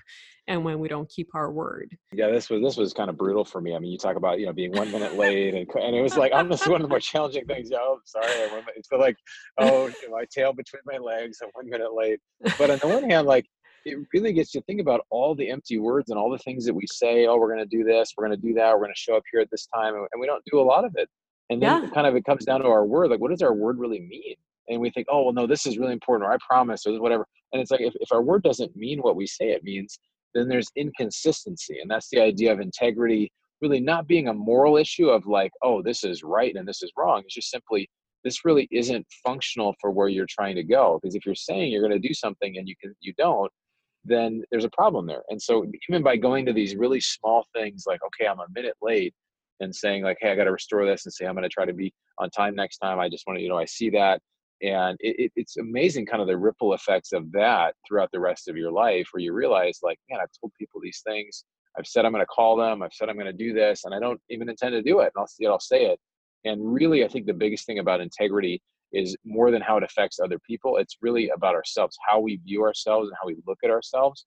and 0.48 0.66
when 0.66 0.80
we 0.80 0.88
don't 0.88 1.10
keep 1.10 1.30
our 1.34 1.52
word. 1.52 1.96
Yeah, 2.12 2.30
this 2.30 2.50
was 2.50 2.62
this 2.62 2.76
was 2.76 2.94
kind 2.94 3.10
of 3.10 3.18
brutal 3.18 3.46
for 3.46 3.62
me. 3.62 3.76
I 3.76 3.80
mean, 3.80 3.92
you 3.92 3.98
talk 3.98 4.16
about 4.16 4.40
you 4.40 4.46
know 4.46 4.54
being 4.54 4.72
one 4.72 4.92
minute 4.92 5.16
late, 5.16 5.54
and 5.54 5.70
and 5.82 5.96
it 5.96 6.02
was 6.02 6.18
like 6.18 6.34
honestly 6.34 6.70
one 6.72 6.82
of 6.82 6.86
the 6.86 6.90
more 6.90 7.00
challenging 7.00 7.46
things. 7.46 7.70
Yeah, 7.72 7.78
oh, 7.82 8.00
sorry, 8.06 8.28
I 8.28 8.62
It's 8.76 8.92
like 8.92 9.16
oh, 9.60 9.90
my 10.10 10.26
tail 10.30 10.52
between 10.54 10.82
my 10.86 10.98
legs, 10.98 11.38
I'm 11.42 11.50
one 11.54 11.70
minute 11.70 11.94
late. 11.94 12.20
But 12.58 12.70
on 12.70 12.80
the 12.80 12.88
one 12.88 13.10
hand, 13.10 13.28
like 13.28 13.46
it 13.86 13.98
really 14.14 14.34
gets 14.34 14.54
you 14.54 14.62
to 14.62 14.66
think 14.66 14.82
about 14.82 15.02
all 15.10 15.36
the 15.36 15.50
empty 15.50 15.80
words 15.80 16.10
and 16.10 16.20
all 16.20 16.30
the 16.30 16.38
things 16.40 16.66
that 16.66 16.74
we 16.74 16.86
say. 16.88 17.28
Oh, 17.28 17.38
we're 17.38 17.54
going 17.54 17.68
to 17.68 17.78
do 17.78 17.84
this, 17.84 18.14
we're 18.18 18.28
going 18.28 18.40
to 18.40 18.48
do 18.48 18.54
that, 18.56 18.74
we're 18.74 18.84
going 18.84 18.94
to 18.94 19.00
show 19.00 19.16
up 19.16 19.24
here 19.32 19.42
at 19.42 19.50
this 19.52 19.68
time, 19.74 19.96
and 19.96 20.20
we 20.20 20.28
don't 20.28 20.44
do 20.52 20.60
a 20.60 20.62
lot 20.62 20.86
of 20.86 20.94
it. 20.96 21.08
And 21.50 21.62
then 21.62 21.84
yeah. 21.84 21.90
kind 21.90 22.08
of 22.08 22.16
it 22.16 22.26
comes 22.26 22.46
down 22.46 22.62
to 22.62 22.68
our 22.68 22.86
word. 22.86 23.10
Like, 23.10 23.20
what 23.20 23.32
does 23.32 23.42
our 23.42 23.54
word 23.54 23.78
really 23.78 24.00
mean? 24.00 24.36
And 24.68 24.80
we 24.80 24.90
think, 24.92 25.08
oh, 25.10 25.24
well, 25.24 25.34
no, 25.34 25.48
this 25.48 25.66
is 25.66 25.78
really 25.78 25.94
important, 25.94 26.28
or 26.28 26.34
I 26.34 26.38
promise, 26.48 26.86
or 26.86 27.00
whatever. 27.02 27.26
And 27.52 27.62
it's 27.62 27.72
like 27.72 27.82
if, 27.82 27.94
if 28.00 28.12
our 28.12 28.22
word 28.22 28.44
doesn't 28.44 28.76
mean 28.76 29.00
what 29.00 29.16
we 29.16 29.28
say 29.28 29.50
it 29.50 29.64
means, 29.64 30.00
then 30.34 30.48
there's 30.48 30.70
inconsistency. 30.76 31.80
And 31.80 31.90
that's 31.90 32.10
the 32.10 32.22
idea 32.22 32.54
of 32.54 32.60
integrity 32.60 33.32
really 33.62 33.80
not 33.80 34.08
being 34.08 34.28
a 34.28 34.34
moral 34.34 34.78
issue 34.78 35.10
of 35.10 35.26
like, 35.26 35.52
oh, 35.62 35.82
this 35.82 36.04
is 36.04 36.24
right 36.24 36.56
and 36.56 36.68
this 36.68 36.82
is 36.82 36.92
wrong. 36.98 37.22
It's 37.24 37.36
just 37.36 37.52
simply, 37.52 37.90
this 38.24 38.44
really 38.44 38.68
isn't 38.72 39.06
functional 39.26 39.76
for 39.80 39.92
where 39.92 40.08
you're 40.08 40.26
trying 40.28 40.56
to 40.56 40.64
go. 40.64 41.00
Because 41.02 41.16
if 41.16 41.26
you're 41.26 41.36
saying 41.36 41.72
you're 41.72 41.88
going 41.88 42.00
to 42.02 42.08
do 42.08 42.14
something 42.14 42.58
and 42.58 42.68
you 42.68 42.76
can, 42.82 42.96
you 43.02 43.14
don't, 43.18 43.52
then 44.04 44.42
there's 44.50 44.66
a 44.66 44.70
problem 44.70 45.06
there. 45.06 45.22
And 45.30 45.40
so 45.40 45.66
even 45.90 46.02
by 46.02 46.18
going 46.18 46.46
to 46.48 46.54
these 46.54 46.76
really 46.76 47.00
small 47.00 47.46
things 47.56 47.84
like, 47.86 48.00
okay, 48.08 48.28
I'm 48.28 48.40
a 48.40 48.48
minute 48.54 48.76
late 48.82 49.14
and 49.60 49.76
saying 49.76 50.04
like, 50.04 50.18
hey, 50.20 50.32
I 50.32 50.36
got 50.36 50.46
to 50.46 50.52
restore 50.52 50.86
this 50.86 51.06
and 51.06 51.14
say, 51.14 51.26
I'm 51.26 51.36
going 51.36 51.44
to 51.44 51.50
try 51.50 51.66
to 51.66 51.74
be 51.74 51.94
on 52.18 52.32
time 52.32 52.56
next 52.56 52.80
time. 52.80 53.00
I 53.00 53.10
just 53.10 53.26
want 53.28 53.38
to, 53.38 53.44
you 53.44 53.50
know, 53.50 53.60
I 53.60 53.66
see 53.66 53.92
that 53.92 54.20
and 54.62 54.98
it, 55.00 55.16
it, 55.18 55.32
it's 55.36 55.58
amazing 55.58 56.06
kind 56.06 56.22
of 56.22 56.28
the 56.28 56.38
ripple 56.38 56.74
effects 56.74 57.14
of 57.14 57.32
that 57.32 57.74
throughout 57.88 58.10
the 58.12 58.20
rest 58.20 58.48
of 58.48 58.56
your 58.56 58.72
life 58.72 59.08
where 59.12 59.22
you 59.22 59.34
realize 59.34 59.80
like 59.84 59.98
man 60.10 60.20
i've 60.22 60.30
told 60.40 60.52
people 60.58 60.80
these 60.82 61.02
things. 61.06 61.46
I've 61.78 61.88
said 61.88 62.06
i'm 62.06 62.12
going 62.12 62.22
to 62.24 62.28
call 62.28 62.58
them. 62.58 62.82
I've 62.82 62.94
said 62.94 63.10
i'm 63.10 63.16
going 63.16 63.26
to 63.26 63.34
do 63.34 63.54
this 63.54 63.86
and 63.86 63.94
i 63.94 64.00
don't 64.00 64.22
even 64.30 64.50
intend 64.50 64.74
to 64.74 64.82
do 64.82 65.00
it 65.00 65.12
and 65.16 65.26
i'll 65.46 65.52
i'll 65.52 65.60
say 65.60 65.86
it. 65.86 66.00
And 66.46 66.74
really 66.74 67.04
i 67.04 67.08
think 67.08 67.26
the 67.26 67.34
biggest 67.34 67.66
thing 67.66 67.80
about 67.80 68.02
integrity 68.02 68.62
is 68.94 69.16
more 69.24 69.52
than 69.52 69.62
how 69.62 69.78
it 69.78 69.84
affects 69.84 70.20
other 70.20 70.38
people 70.40 70.78
it's 70.78 70.98
really 71.02 71.30
about 71.30 71.56
ourselves 71.56 71.98
how 72.08 72.20
we 72.20 72.36
view 72.38 72.62
ourselves 72.64 73.08
and 73.08 73.18
how 73.22 73.28
we 73.28 73.38
look 73.48 73.60
at 73.64 73.70
ourselves. 73.70 74.26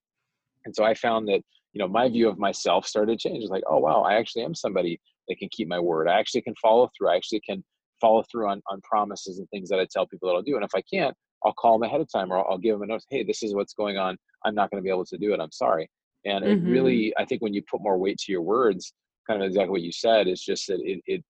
And 0.64 0.74
so 0.74 0.84
i 0.84 0.94
found 0.94 1.28
that 1.28 1.42
you 1.72 1.78
know 1.80 1.88
my 1.88 2.08
view 2.08 2.28
of 2.28 2.38
myself 2.38 2.86
started 2.86 3.18
to 3.18 3.28
change. 3.28 3.42
It's 3.42 3.50
like 3.50 3.64
oh 3.68 3.78
wow 3.78 4.02
i 4.02 4.14
actually 4.14 4.44
am 4.44 4.54
somebody 4.54 5.00
that 5.28 5.38
can 5.38 5.48
keep 5.50 5.68
my 5.68 5.80
word. 5.80 6.08
I 6.08 6.18
actually 6.18 6.42
can 6.42 6.54
follow 6.60 6.90
through. 6.96 7.08
I 7.08 7.16
actually 7.16 7.40
can 7.40 7.64
follow 8.04 8.22
through 8.30 8.48
on, 8.48 8.60
on 8.70 8.80
promises 8.82 9.38
and 9.38 9.48
things 9.48 9.70
that 9.70 9.80
I 9.80 9.86
tell 9.90 10.06
people 10.06 10.28
that 10.28 10.34
I'll 10.34 10.42
do. 10.42 10.56
And 10.56 10.64
if 10.64 10.74
I 10.74 10.82
can't, 10.82 11.14
I'll 11.44 11.54
call 11.54 11.78
them 11.78 11.88
ahead 11.88 12.02
of 12.02 12.08
time 12.12 12.30
or 12.30 12.38
I'll, 12.38 12.46
I'll 12.50 12.58
give 12.58 12.74
them 12.74 12.82
a 12.82 12.86
note. 12.86 13.02
Hey, 13.08 13.22
this 13.24 13.42
is 13.42 13.54
what's 13.54 13.72
going 13.72 13.96
on. 13.96 14.16
I'm 14.44 14.54
not 14.54 14.70
going 14.70 14.82
to 14.82 14.84
be 14.84 14.90
able 14.90 15.06
to 15.06 15.16
do 15.16 15.32
it. 15.32 15.40
I'm 15.40 15.52
sorry. 15.52 15.88
And 16.26 16.44
mm-hmm. 16.44 16.66
it 16.66 16.70
really, 16.70 17.14
I 17.16 17.24
think 17.24 17.40
when 17.40 17.54
you 17.54 17.62
put 17.70 17.80
more 17.80 17.96
weight 17.96 18.18
to 18.18 18.32
your 18.32 18.42
words, 18.42 18.92
kind 19.26 19.42
of 19.42 19.46
exactly 19.46 19.70
what 19.70 19.82
you 19.82 19.92
said, 19.92 20.28
is 20.28 20.42
just 20.42 20.66
that 20.66 20.80
it, 20.82 21.00
it, 21.06 21.24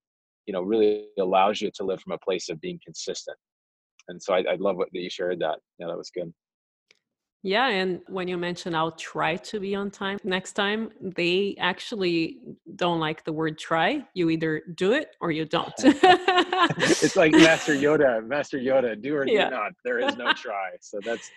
you 0.46 0.52
know, 0.52 0.62
really 0.62 1.06
allows 1.18 1.60
you 1.60 1.70
to 1.76 1.84
live 1.84 2.00
from 2.00 2.12
a 2.12 2.18
place 2.18 2.48
of 2.48 2.60
being 2.60 2.80
consistent. 2.84 3.36
And 4.08 4.22
so 4.22 4.34
I, 4.34 4.44
I 4.50 4.56
love 4.58 4.76
what 4.76 4.88
that 4.92 5.00
you 5.00 5.10
shared 5.10 5.40
that. 5.40 5.58
Yeah, 5.78 5.86
that 5.86 5.96
was 5.96 6.10
good. 6.10 6.32
Yeah, 7.44 7.68
and 7.68 8.00
when 8.08 8.26
you 8.26 8.38
mention 8.38 8.74
I'll 8.74 8.92
try 8.92 9.36
to 9.36 9.60
be 9.60 9.74
on 9.74 9.90
time 9.90 10.18
next 10.24 10.54
time, 10.54 10.90
they 10.98 11.54
actually 11.60 12.38
don't 12.74 13.00
like 13.00 13.22
the 13.24 13.34
word 13.34 13.58
try. 13.58 14.02
You 14.14 14.30
either 14.30 14.62
do 14.76 14.94
it 14.94 15.08
or 15.20 15.30
you 15.30 15.44
don't. 15.44 15.74
it's 15.78 17.16
like 17.16 17.32
Master 17.32 17.74
Yoda, 17.74 18.26
Master 18.26 18.58
Yoda, 18.58 19.00
do 19.00 19.14
or 19.14 19.26
do 19.26 19.36
not. 19.50 19.72
There 19.84 19.98
is 19.98 20.16
no 20.16 20.32
try. 20.36 20.70
So 20.80 21.00
that's 21.04 21.30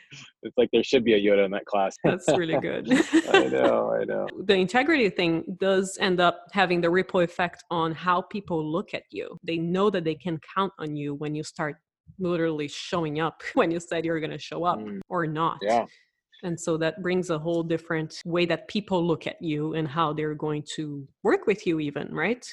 it's 0.43 0.57
like 0.57 0.69
there 0.71 0.81
should 0.81 1.03
be 1.03 1.15
a 1.15 1.19
Yoda 1.19 1.43
in 1.43 1.51
that 1.51 1.65
class. 1.65 1.97
that's 2.01 2.29
really 2.29 2.57
good. 2.57 2.89
I 3.33 3.47
know, 3.47 3.93
I 3.93 4.05
know. 4.05 4.27
The 4.45 4.55
integrity 4.55 5.09
thing 5.09 5.57
does 5.59 5.97
end 5.99 6.21
up 6.21 6.45
having 6.53 6.79
the 6.79 6.89
ripple 6.89 7.19
effect 7.19 7.65
on 7.69 7.93
how 7.93 8.21
people 8.21 8.65
look 8.65 8.93
at 8.93 9.03
you. 9.09 9.37
They 9.43 9.57
know 9.57 9.89
that 9.89 10.05
they 10.05 10.15
can 10.15 10.39
count 10.55 10.71
on 10.79 10.95
you 10.95 11.15
when 11.15 11.35
you 11.35 11.43
start 11.43 11.75
literally 12.19 12.67
showing 12.67 13.19
up 13.19 13.41
when 13.53 13.71
you 13.71 13.79
said 13.79 14.05
you're 14.05 14.19
going 14.19 14.31
to 14.31 14.39
show 14.39 14.63
up 14.63 14.79
mm. 14.79 14.99
or 15.09 15.25
not. 15.25 15.59
Yeah. 15.61 15.85
And 16.43 16.59
so 16.59 16.77
that 16.77 17.01
brings 17.01 17.31
a 17.31 17.39
whole 17.39 17.63
different 17.63 18.21
way 18.23 18.45
that 18.45 18.67
people 18.67 19.05
look 19.05 19.25
at 19.25 19.41
you 19.41 19.73
and 19.73 19.87
how 19.87 20.13
they're 20.13 20.35
going 20.35 20.63
to 20.75 21.07
work 21.23 21.47
with 21.47 21.65
you, 21.65 21.79
even, 21.79 22.13
right? 22.13 22.45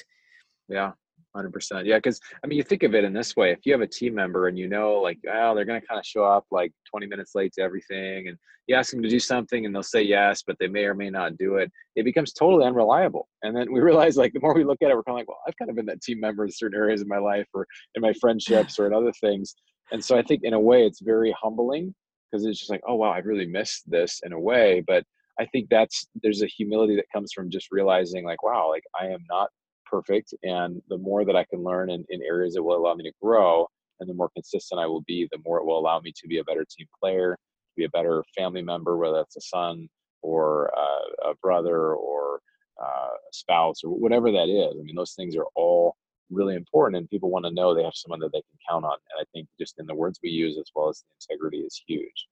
Yeah. 0.67 0.93
100% 1.35 1.85
yeah 1.85 1.97
because 1.97 2.19
i 2.43 2.47
mean 2.47 2.57
you 2.57 2.63
think 2.63 2.83
of 2.83 2.95
it 2.95 3.03
in 3.03 3.13
this 3.13 3.35
way 3.35 3.51
if 3.51 3.59
you 3.65 3.71
have 3.71 3.81
a 3.81 3.87
team 3.87 4.15
member 4.15 4.47
and 4.47 4.57
you 4.57 4.67
know 4.67 4.93
like 4.93 5.19
oh 5.31 5.53
they're 5.53 5.65
going 5.65 5.79
to 5.79 5.87
kind 5.87 5.99
of 5.99 6.05
show 6.05 6.23
up 6.23 6.45
like 6.51 6.71
20 6.89 7.07
minutes 7.07 7.35
late 7.35 7.53
to 7.53 7.61
everything 7.61 8.27
and 8.27 8.37
you 8.67 8.75
ask 8.75 8.91
them 8.91 9.01
to 9.01 9.09
do 9.09 9.19
something 9.19 9.65
and 9.65 9.75
they'll 9.75 9.83
say 9.83 10.01
yes 10.01 10.43
but 10.45 10.55
they 10.59 10.67
may 10.67 10.85
or 10.85 10.95
may 10.95 11.09
not 11.09 11.37
do 11.37 11.55
it 11.55 11.71
it 11.95 12.03
becomes 12.03 12.33
totally 12.33 12.65
unreliable. 12.65 13.27
And 13.43 13.55
then 13.55 13.71
we 13.71 13.79
realize 13.89 14.17
like 14.17 14.33
the 14.33 14.39
more 14.39 14.53
we 14.53 14.63
look 14.63 14.81
at 14.81 14.89
it 14.89 14.95
we're 14.95 15.03
kind 15.03 15.15
of 15.15 15.19
like 15.19 15.27
well 15.27 15.39
i've 15.47 15.57
kind 15.57 15.69
of 15.69 15.75
been 15.75 15.85
that 15.87 16.01
team 16.01 16.19
member 16.19 16.45
in 16.45 16.51
certain 16.51 16.77
areas 16.77 17.01
of 17.01 17.07
my 17.07 17.17
life 17.17 17.47
or 17.53 17.67
in 17.95 18.01
my 18.01 18.13
friendships 18.21 18.79
or 18.79 18.87
in 18.87 18.93
other 18.93 19.13
things 19.21 19.55
and 19.91 20.03
so 20.03 20.17
i 20.17 20.21
think 20.21 20.41
in 20.43 20.53
a 20.53 20.59
way 20.59 20.85
it's 20.85 21.01
very 21.01 21.35
humbling 21.39 21.93
because 22.31 22.45
it's 22.45 22.59
just 22.59 22.71
like 22.71 22.81
oh 22.87 22.95
wow 22.95 23.11
i 23.11 23.19
really 23.19 23.45
missed 23.45 23.89
this 23.89 24.21
in 24.25 24.33
a 24.33 24.39
way 24.39 24.83
but 24.87 25.03
i 25.39 25.45
think 25.47 25.67
that's 25.69 26.07
there's 26.23 26.41
a 26.41 26.47
humility 26.47 26.95
that 26.95 27.05
comes 27.13 27.31
from 27.33 27.49
just 27.49 27.67
realizing 27.71 28.25
like 28.25 28.41
wow 28.43 28.69
like 28.69 28.83
i 28.99 29.05
am 29.05 29.23
not 29.29 29.49
perfect. 29.89 30.33
And 30.43 30.81
the 30.89 30.97
more 30.97 31.25
that 31.25 31.35
I 31.35 31.45
can 31.45 31.63
learn 31.63 31.89
in, 31.89 32.05
in 32.09 32.21
areas 32.21 32.53
that 32.53 32.63
will 32.63 32.77
allow 32.77 32.93
me 32.93 33.03
to 33.03 33.11
grow 33.21 33.67
and 33.99 34.09
the 34.09 34.13
more 34.13 34.29
consistent 34.33 34.81
I 34.81 34.87
will 34.87 35.01
be, 35.01 35.27
the 35.31 35.39
more 35.45 35.59
it 35.59 35.65
will 35.65 35.79
allow 35.79 35.99
me 35.99 36.11
to 36.15 36.27
be 36.27 36.39
a 36.39 36.43
better 36.43 36.65
team 36.69 36.87
player, 37.01 37.35
to 37.35 37.73
be 37.77 37.85
a 37.85 37.89
better 37.89 38.23
family 38.37 38.61
member, 38.61 38.97
whether 38.97 39.17
that's 39.17 39.37
a 39.37 39.41
son 39.41 39.87
or 40.21 40.71
uh, 40.77 41.31
a 41.31 41.35
brother 41.41 41.93
or 41.93 42.39
uh, 42.81 42.85
a 42.85 43.33
spouse 43.33 43.81
or 43.83 43.91
whatever 43.91 44.31
that 44.31 44.49
is. 44.49 44.75
I 44.77 44.83
mean, 44.83 44.95
those 44.95 45.13
things 45.13 45.35
are 45.35 45.47
all 45.55 45.95
really 46.31 46.55
important 46.55 46.97
and 46.97 47.09
people 47.09 47.29
want 47.29 47.45
to 47.45 47.51
know 47.51 47.73
they 47.73 47.83
have 47.83 47.93
someone 47.95 48.19
that 48.19 48.31
they 48.31 48.41
can 48.41 48.57
count 48.69 48.85
on. 48.85 48.97
And 49.11 49.21
I 49.21 49.25
think 49.33 49.47
just 49.59 49.75
in 49.79 49.85
the 49.85 49.95
words 49.95 50.19
we 50.23 50.29
use 50.29 50.57
as 50.57 50.69
well 50.75 50.89
as 50.89 51.01
the 51.01 51.33
integrity 51.33 51.59
is 51.59 51.81
huge. 51.87 52.27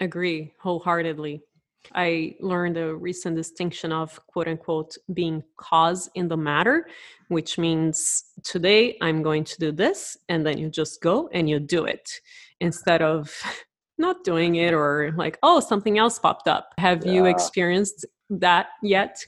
Agree 0.00 0.52
wholeheartedly. 0.60 1.42
I 1.94 2.36
learned 2.40 2.76
a 2.76 2.94
recent 2.94 3.36
distinction 3.36 3.92
of 3.92 4.18
quote 4.26 4.48
unquote 4.48 4.96
being 5.14 5.42
cause 5.56 6.10
in 6.14 6.28
the 6.28 6.36
matter, 6.36 6.86
which 7.28 7.58
means 7.58 8.24
today 8.42 8.96
I'm 9.00 9.22
going 9.22 9.44
to 9.44 9.58
do 9.58 9.72
this, 9.72 10.16
and 10.28 10.44
then 10.44 10.58
you 10.58 10.68
just 10.70 11.00
go 11.00 11.28
and 11.32 11.48
you 11.48 11.60
do 11.60 11.84
it 11.84 12.08
instead 12.60 13.02
of 13.02 13.34
not 13.98 14.24
doing 14.24 14.56
it 14.56 14.72
or 14.72 15.12
like, 15.16 15.38
oh, 15.42 15.60
something 15.60 15.98
else 15.98 16.18
popped 16.18 16.48
up. 16.48 16.72
Have 16.78 17.04
yeah. 17.04 17.12
you 17.12 17.24
experienced 17.26 18.06
that 18.30 18.68
yet? 18.82 19.24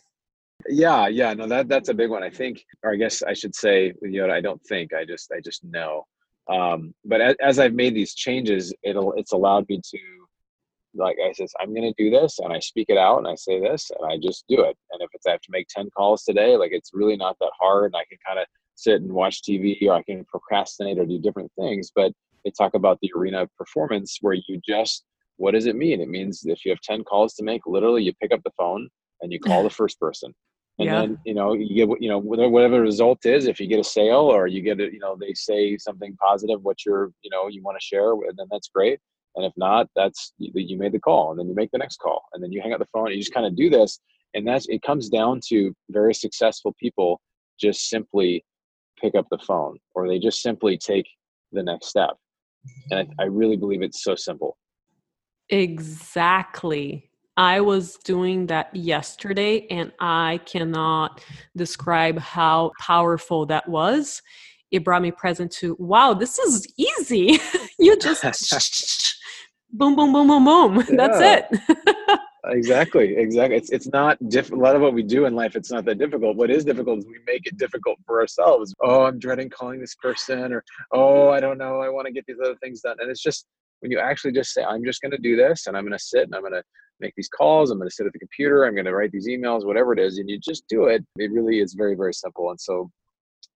Yeah, 0.69 1.09
yeah, 1.09 1.33
no, 1.33 1.47
that 1.49 1.69
that's 1.69 1.89
a 1.89 1.95
big 1.95 2.11
one. 2.11 2.23
I 2.23 2.31
think, 2.31 2.63
or 2.83 2.93
I 2.93 2.97
guess 2.97 3.23
I 3.23 3.33
should 3.33 3.55
say, 3.55 3.95
you 4.03 4.27
know, 4.27 4.33
I 4.33 4.41
don't 4.41 4.63
think, 4.65 4.93
I 4.93 5.05
just, 5.05 5.33
I 5.33 5.41
just 5.41 5.65
know. 5.65 6.07
Um, 6.49 6.95
but 7.05 7.21
as, 7.21 7.37
as 7.41 7.59
I've 7.59 7.73
made 7.73 7.95
these 7.95 8.15
changes, 8.15 8.75
it'll, 8.83 9.13
it's 9.15 9.33
allowed 9.33 9.69
me 9.69 9.81
to 9.83 9.99
like 10.95 11.17
I 11.25 11.33
says, 11.33 11.53
I'm 11.61 11.75
going 11.75 11.93
to 11.93 12.03
do 12.03 12.11
this, 12.11 12.39
and 12.39 12.53
I 12.53 12.59
speak 12.59 12.87
it 12.89 12.99
out, 12.99 13.19
and 13.19 13.29
I 13.29 13.35
say 13.35 13.61
this, 13.61 13.91
and 13.99 14.11
I 14.11 14.19
just 14.19 14.45
do 14.49 14.63
it. 14.63 14.77
And 14.91 15.03
if 15.03 15.11
it's 15.13 15.27
I 15.27 15.33
have 15.33 15.41
to 15.43 15.53
make 15.53 15.69
ten 15.69 15.89
calls 15.97 16.25
today, 16.25 16.57
like 16.57 16.73
it's 16.73 16.91
really 16.93 17.17
not 17.17 17.37
that 17.41 17.53
hard, 17.61 17.87
and 17.87 17.97
I 17.97 18.05
can 18.09 18.19
kind 18.27 18.39
of 18.39 18.47
sit 18.75 19.03
and 19.03 19.13
watch 19.13 19.43
TV, 19.43 19.77
or 19.83 19.95
I 19.95 20.03
can 20.03 20.25
procrastinate 20.25 20.99
or 20.99 21.07
do 21.07 21.19
different 21.19 21.53
things. 21.59 21.91
But 21.95 22.13
they 22.45 22.53
talk 22.57 22.75
about 22.75 22.99
the 23.03 23.13
arena 23.17 23.43
of 23.43 23.57
performance 23.57 24.19
where 24.21 24.35
you 24.35 24.61
just 24.67 25.05
what 25.41 25.53
does 25.53 25.65
it 25.65 25.75
mean? 25.75 26.03
It 26.03 26.09
means 26.09 26.43
if 26.45 26.67
you 26.67 26.71
have 26.71 26.83
10 26.83 27.03
calls 27.05 27.33
to 27.35 27.43
make, 27.43 27.63
literally 27.67 28.03
you 28.03 28.13
pick 28.21 28.31
up 28.31 28.43
the 28.45 28.53
phone 28.59 28.91
and 29.23 29.33
you 29.33 29.41
call 29.41 29.63
the 29.63 29.71
first 29.81 29.99
person. 29.99 30.35
And 30.79 30.87
yeah. 30.87 31.01
then, 31.01 31.19
you 31.25 31.33
know, 31.33 31.55
you 31.55 31.75
get, 31.75 32.03
you 32.03 32.11
know, 32.11 32.19
whatever 32.19 32.77
the 32.77 32.83
result 32.83 33.25
is, 33.25 33.47
if 33.47 33.59
you 33.59 33.67
get 33.67 33.81
a 33.81 33.85
sale 33.85 34.31
or 34.31 34.47
you 34.47 34.61
get 34.61 34.81
it, 34.81 34.93
you 34.93 34.99
know, 34.99 35.17
they 35.19 35.33
say 35.33 35.79
something 35.79 36.15
positive, 36.17 36.63
what 36.63 36.85
you're, 36.85 37.11
you 37.23 37.31
know, 37.31 37.49
you 37.49 37.63
want 37.63 37.79
to 37.81 37.85
share, 37.85 38.13
and 38.13 38.37
then 38.37 38.47
that's 38.51 38.69
great. 38.69 38.99
And 39.37 39.45
if 39.45 39.53
not, 39.57 39.89
that's 39.95 40.33
you 40.39 40.77
made 40.79 40.93
the 40.93 40.99
call 40.99 41.31
and 41.31 41.39
then 41.39 41.49
you 41.49 41.55
make 41.55 41.71
the 41.71 41.79
next 41.79 41.99
call 41.99 42.23
and 42.35 42.43
then 42.43 42.53
you 42.53 42.61
hang 42.61 42.73
up 42.73 42.81
the 42.81 42.87
phone 42.87 43.07
and 43.07 43.15
you 43.15 43.21
just 43.21 43.35
kind 43.35 43.47
of 43.47 43.57
do 43.57 43.71
this. 43.71 44.01
And 44.35 44.47
that's, 44.47 44.67
it 44.69 44.83
comes 44.83 45.09
down 45.09 45.41
to 45.49 45.75
very 45.91 46.15
successful 46.15 46.75
people 46.79 47.21
just 47.61 47.89
simply 47.89 48.45
pick 49.01 49.15
up 49.15 49.27
the 49.31 49.39
phone 49.39 49.79
or 49.95 50.09
they 50.09 50.19
just 50.19 50.43
simply 50.43 50.77
take 50.77 51.07
the 51.53 51.63
next 51.63 51.87
step. 51.89 52.11
And 52.91 53.09
I, 53.19 53.23
I 53.23 53.27
really 53.27 53.57
believe 53.57 53.83
it's 53.83 54.03
so 54.03 54.15
simple. 54.15 54.57
Exactly. 55.49 57.11
I 57.37 57.61
was 57.61 57.97
doing 58.05 58.47
that 58.47 58.75
yesterday 58.75 59.67
and 59.71 59.93
I 60.01 60.41
cannot 60.45 61.25
describe 61.57 62.19
how 62.19 62.73
powerful 62.79 63.47
that 63.47 63.69
was. 63.69 64.21
It 64.71 64.85
brought 64.85 65.03
me 65.03 65.11
present 65.11 65.51
to, 65.53 65.77
wow, 65.79 66.15
this 66.15 66.39
is 66.39 66.67
easy. 66.77 67.39
you 67.79 67.97
just 67.99 68.23
boom, 69.73 69.97
boom, 69.97 70.13
boom, 70.13 70.29
boom, 70.29 70.45
boom. 70.45 70.77
Yeah. 70.91 70.97
That's 70.97 71.21
it. 71.21 72.21
exactly, 72.47 73.17
exactly. 73.17 73.57
It's 73.57 73.71
it's 73.71 73.89
not 73.89 74.17
diff- 74.29 74.53
a 74.53 74.57
lot 74.57 74.77
of 74.77 74.83
what 74.83 74.95
we 74.95 75.03
do 75.03 75.27
in 75.27 75.35
life. 75.35 75.57
It's 75.57 75.71
not 75.71 75.85
that 75.85 75.99
difficult. 75.99 76.37
What 76.37 76.51
is 76.51 76.65
difficult 76.65 77.01
is 77.01 77.07
we 77.07 77.19
make 77.27 77.47
it 77.47 77.57
difficult 77.59 77.99
for 78.07 78.21
ourselves. 78.21 78.75
Oh, 78.83 79.05
I'm 79.05 79.19
dreading 79.19 79.51
calling 79.51 79.81
this 79.81 79.95
person, 79.95 80.53
or 80.53 80.65
oh, 80.93 81.31
I 81.31 81.41
don't 81.41 81.59
know, 81.59 81.81
I 81.81 81.89
want 81.89 82.07
to 82.07 82.13
get 82.13 82.25
these 82.27 82.39
other 82.43 82.57
things 82.57 82.81
done. 82.81 82.97
And 83.01 83.11
it's 83.11 83.23
just 83.23 83.47
when 83.81 83.91
you 83.91 83.99
actually 83.99 84.33
just 84.33 84.53
say, 84.53 84.63
I'm 84.63 84.85
just 84.85 85.01
going 85.01 85.13
to 85.13 85.19
do 85.19 85.37
this, 85.37 85.67
and 85.67 85.77
I'm 85.77 85.85
going 85.85 85.99
to 85.99 86.05
sit 86.05 86.25
and 86.25 86.35
I'm 86.35 86.43
going 86.43 86.53
to 86.53 86.63
make 87.01 87.15
these 87.17 87.29
calls. 87.29 87.71
I'm 87.71 87.79
going 87.79 87.89
to 87.89 87.95
sit 87.95 88.07
at 88.07 88.13
the 88.13 88.19
computer. 88.19 88.65
I'm 88.65 88.75
going 88.75 88.85
to 88.85 88.95
write 88.95 89.13
these 89.13 89.29
emails, 89.29 89.65
whatever 89.65 89.93
it 89.93 89.99
is, 89.99 90.19
and 90.19 90.29
you 90.29 90.39
just 90.39 90.65
do 90.69 90.85
it. 90.85 91.05
It 91.17 91.33
really 91.33 91.61
is 91.61 91.75
very, 91.75 91.95
very 91.95 92.13
simple. 92.13 92.51
And 92.51 92.61
so 92.61 92.91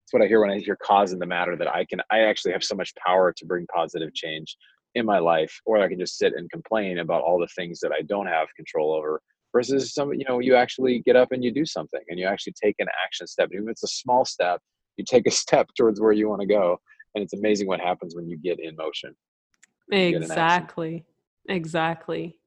that's 0.05 0.13
what 0.13 0.23
I 0.23 0.27
hear 0.27 0.41
when 0.41 0.51
I 0.51 0.59
hear 0.59 0.77
cause 0.83 1.13
in 1.13 1.19
the 1.19 1.27
matter 1.27 1.57
that 1.57 1.69
I 1.69 1.85
can, 1.85 2.01
I 2.11 2.21
actually 2.21 2.53
have 2.53 2.65
so 2.65 2.75
much 2.75 2.93
power 3.05 3.33
to 3.37 3.47
bring 3.47 3.67
positive 3.75 4.15
change 4.15 4.57
in 4.95 5.07
my 5.07 5.19
life, 5.19 5.61
or 5.67 5.79
I 5.79 5.89
can 5.89 5.99
just 5.99 6.19
sit 6.19 6.35
and 6.37 6.51
complain 6.51 6.99
about 6.99 7.23
all 7.23 7.39
the 7.39 7.49
things 7.49 7.81
that 7.81 7.93
I 7.93 8.03
don't 8.03 8.27
have 8.27 8.49
control 8.57 8.93
over. 8.93 9.21
Versus 9.53 9.95
some, 9.95 10.13
you 10.13 10.25
know, 10.29 10.41
you 10.41 10.57
actually 10.57 11.01
get 11.07 11.15
up 11.15 11.31
and 11.31 11.45
you 11.45 11.53
do 11.53 11.65
something, 11.65 12.01
and 12.09 12.19
you 12.19 12.27
actually 12.27 12.55
take 12.61 12.75
an 12.81 12.89
action 13.05 13.27
step. 13.27 13.51
Even 13.53 13.67
if 13.67 13.73
it's 13.73 13.85
a 13.85 13.89
small 13.89 14.25
step, 14.25 14.61
you 14.97 15.05
take 15.09 15.27
a 15.27 15.31
step 15.43 15.69
towards 15.77 16.01
where 16.01 16.13
you 16.13 16.29
want 16.29 16.41
to 16.41 16.47
go, 16.47 16.79
and 17.15 17.23
it's 17.23 17.35
amazing 17.35 17.69
what 17.69 17.81
happens 17.81 18.17
when 18.17 18.29
you 18.29 18.37
get 18.37 18.59
in 18.59 18.75
motion. 18.77 19.15
Exactly, 19.91 21.05
exactly. 21.49 22.39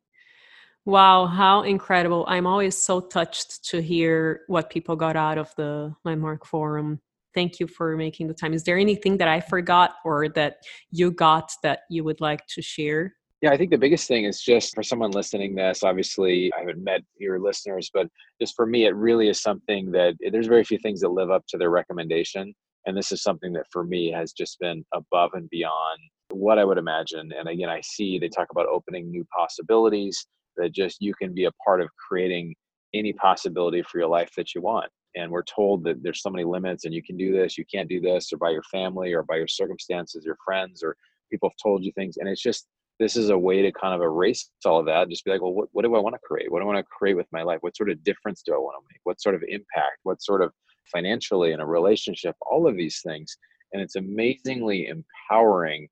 Wow, 0.86 1.26
how 1.26 1.64
incredible! 1.64 2.26
I'm 2.28 2.48
always 2.48 2.78
so 2.78 3.02
touched 3.02 3.70
to 3.70 3.82
hear 3.82 4.42
what 4.48 4.70
people 4.70 4.96
got 4.96 5.16
out 5.16 5.38
of 5.38 5.54
the 5.56 5.96
Landmark 6.04 6.46
Forum 6.46 7.02
thank 7.38 7.60
you 7.60 7.68
for 7.68 7.96
making 7.96 8.28
the 8.28 8.34
time. 8.34 8.52
Is 8.52 8.64
there 8.64 8.80
anything 8.80 9.18
that 9.18 9.28
I 9.28 9.40
forgot 9.42 9.98
or 10.04 10.28
that 10.30 10.56
you 10.90 11.12
got 11.12 11.52
that 11.62 11.82
you 11.88 12.04
would 12.04 12.20
like 12.20 12.48
to 12.56 12.64
share? 12.64 13.14
Yeah, 13.44 13.52
I 13.52 13.58
think 13.58 13.70
the 13.70 13.78
biggest 13.78 14.08
thing 14.08 14.24
is 14.24 14.42
just 14.42 14.74
for 14.74 14.82
someone 14.82 15.12
listening 15.12 15.54
this, 15.54 15.84
obviously 15.84 16.52
I 16.58 16.62
haven't 16.62 16.84
met 16.84 17.02
your 17.20 17.40
listeners, 17.40 17.92
but 17.94 18.08
just 18.42 18.56
for 18.56 18.66
me, 18.66 18.86
it 18.86 18.96
really 18.96 19.30
is 19.30 19.40
something 19.40 19.92
that 19.92 20.16
eh, 20.26 20.30
there's 20.32 20.48
very 20.48 20.64
few 20.64 20.80
things 20.80 21.02
that 21.02 21.10
live 21.10 21.30
up 21.30 21.44
to 21.50 21.60
their 21.60 21.70
recommendation. 21.70 22.56
And 22.88 22.98
this 22.98 23.12
is 23.12 23.22
something 23.22 23.54
that 23.54 23.68
for 23.72 23.84
me 23.84 24.12
has 24.12 24.32
just 24.32 24.58
been 24.60 24.84
above 24.92 25.30
and 25.34 25.48
beyond 25.52 26.00
what 26.32 26.58
I 26.58 26.66
would 26.66 26.80
imagine. 26.80 27.32
And 27.38 27.48
again, 27.48 27.70
I 27.70 27.82
see 27.82 28.18
they 28.18 28.30
talk 28.30 28.48
about 28.50 28.66
opening 28.66 29.12
new 29.12 29.24
possibilities 29.38 30.26
that 30.56 30.74
just 30.74 30.98
you 31.00 31.14
can 31.14 31.36
be 31.36 31.46
a 31.46 31.52
part 31.64 31.82
of 31.82 31.90
creating 32.08 32.56
any 32.96 33.14
possibility 33.14 33.84
for 33.84 34.00
your 34.00 34.08
life 34.08 34.32
that 34.38 34.56
you 34.56 34.62
want 34.62 34.90
and 35.18 35.32
we're 35.32 35.44
told 35.44 35.84
that 35.84 36.02
there's 36.04 36.22
so 36.22 36.30
many 36.30 36.44
limits 36.44 36.86
and 36.86 36.94
you 36.94 37.04
can 37.04 37.18
do 37.18 37.32
this 37.32 37.58
you 37.58 37.66
can't 37.66 37.90
do 37.90 38.00
this 38.00 38.32
or 38.32 38.38
by 38.38 38.50
your 38.50 38.64
family 38.64 39.14
or 39.14 39.24
by 39.24 39.36
your 39.36 39.48
circumstances 39.48 40.24
your 40.26 40.38
friends 40.46 40.84
or 40.84 40.96
people 41.30 41.50
have 41.50 41.58
told 41.62 41.84
you 41.84 41.92
things. 41.94 42.18
And 42.18 42.28
it's 42.28 42.42
just 42.42 42.68
this 43.00 43.16
is 43.16 43.30
a 43.30 43.38
way 43.38 43.62
to 43.62 43.72
kind 43.72 43.94
of 43.94 44.02
erase 44.02 44.50
all 44.66 44.80
of 44.80 44.88
that 44.88 45.10
just 45.10 45.24
be 45.24 45.32
like 45.32 45.42
well 45.42 45.54
what, 45.54 45.70
what 45.72 45.84
do 45.84 45.96
i 45.96 46.00
want 46.00 46.16
to 46.16 46.28
create? 46.28 46.52
What 46.52 46.60
do 46.60 46.64
i 46.64 46.66
want 46.66 46.80
to 46.80 46.84
create 46.84 47.16
with 47.16 47.28
my 47.32 47.44
life? 47.44 47.60
What 47.62 47.76
sort 47.76 47.90
of 47.90 48.04
difference 48.04 48.42
do 48.44 48.54
i 48.54 48.58
want 48.58 48.82
to 48.82 48.88
make? 48.92 49.02
What 49.04 49.22
sort 49.22 49.36
of 49.36 49.44
impact? 49.48 50.00
What 50.04 50.22
sort 50.22 50.42
of 50.42 50.52
financially 50.92 51.52
in 51.52 51.60
a 51.60 51.66
relationship? 51.66 52.36
All 52.42 52.68
of 52.68 52.76
these 52.76 53.02
things. 53.06 53.38
And 53.74 53.82
it's 53.82 53.98
amazingly 53.98 54.88
empowering 54.88 55.90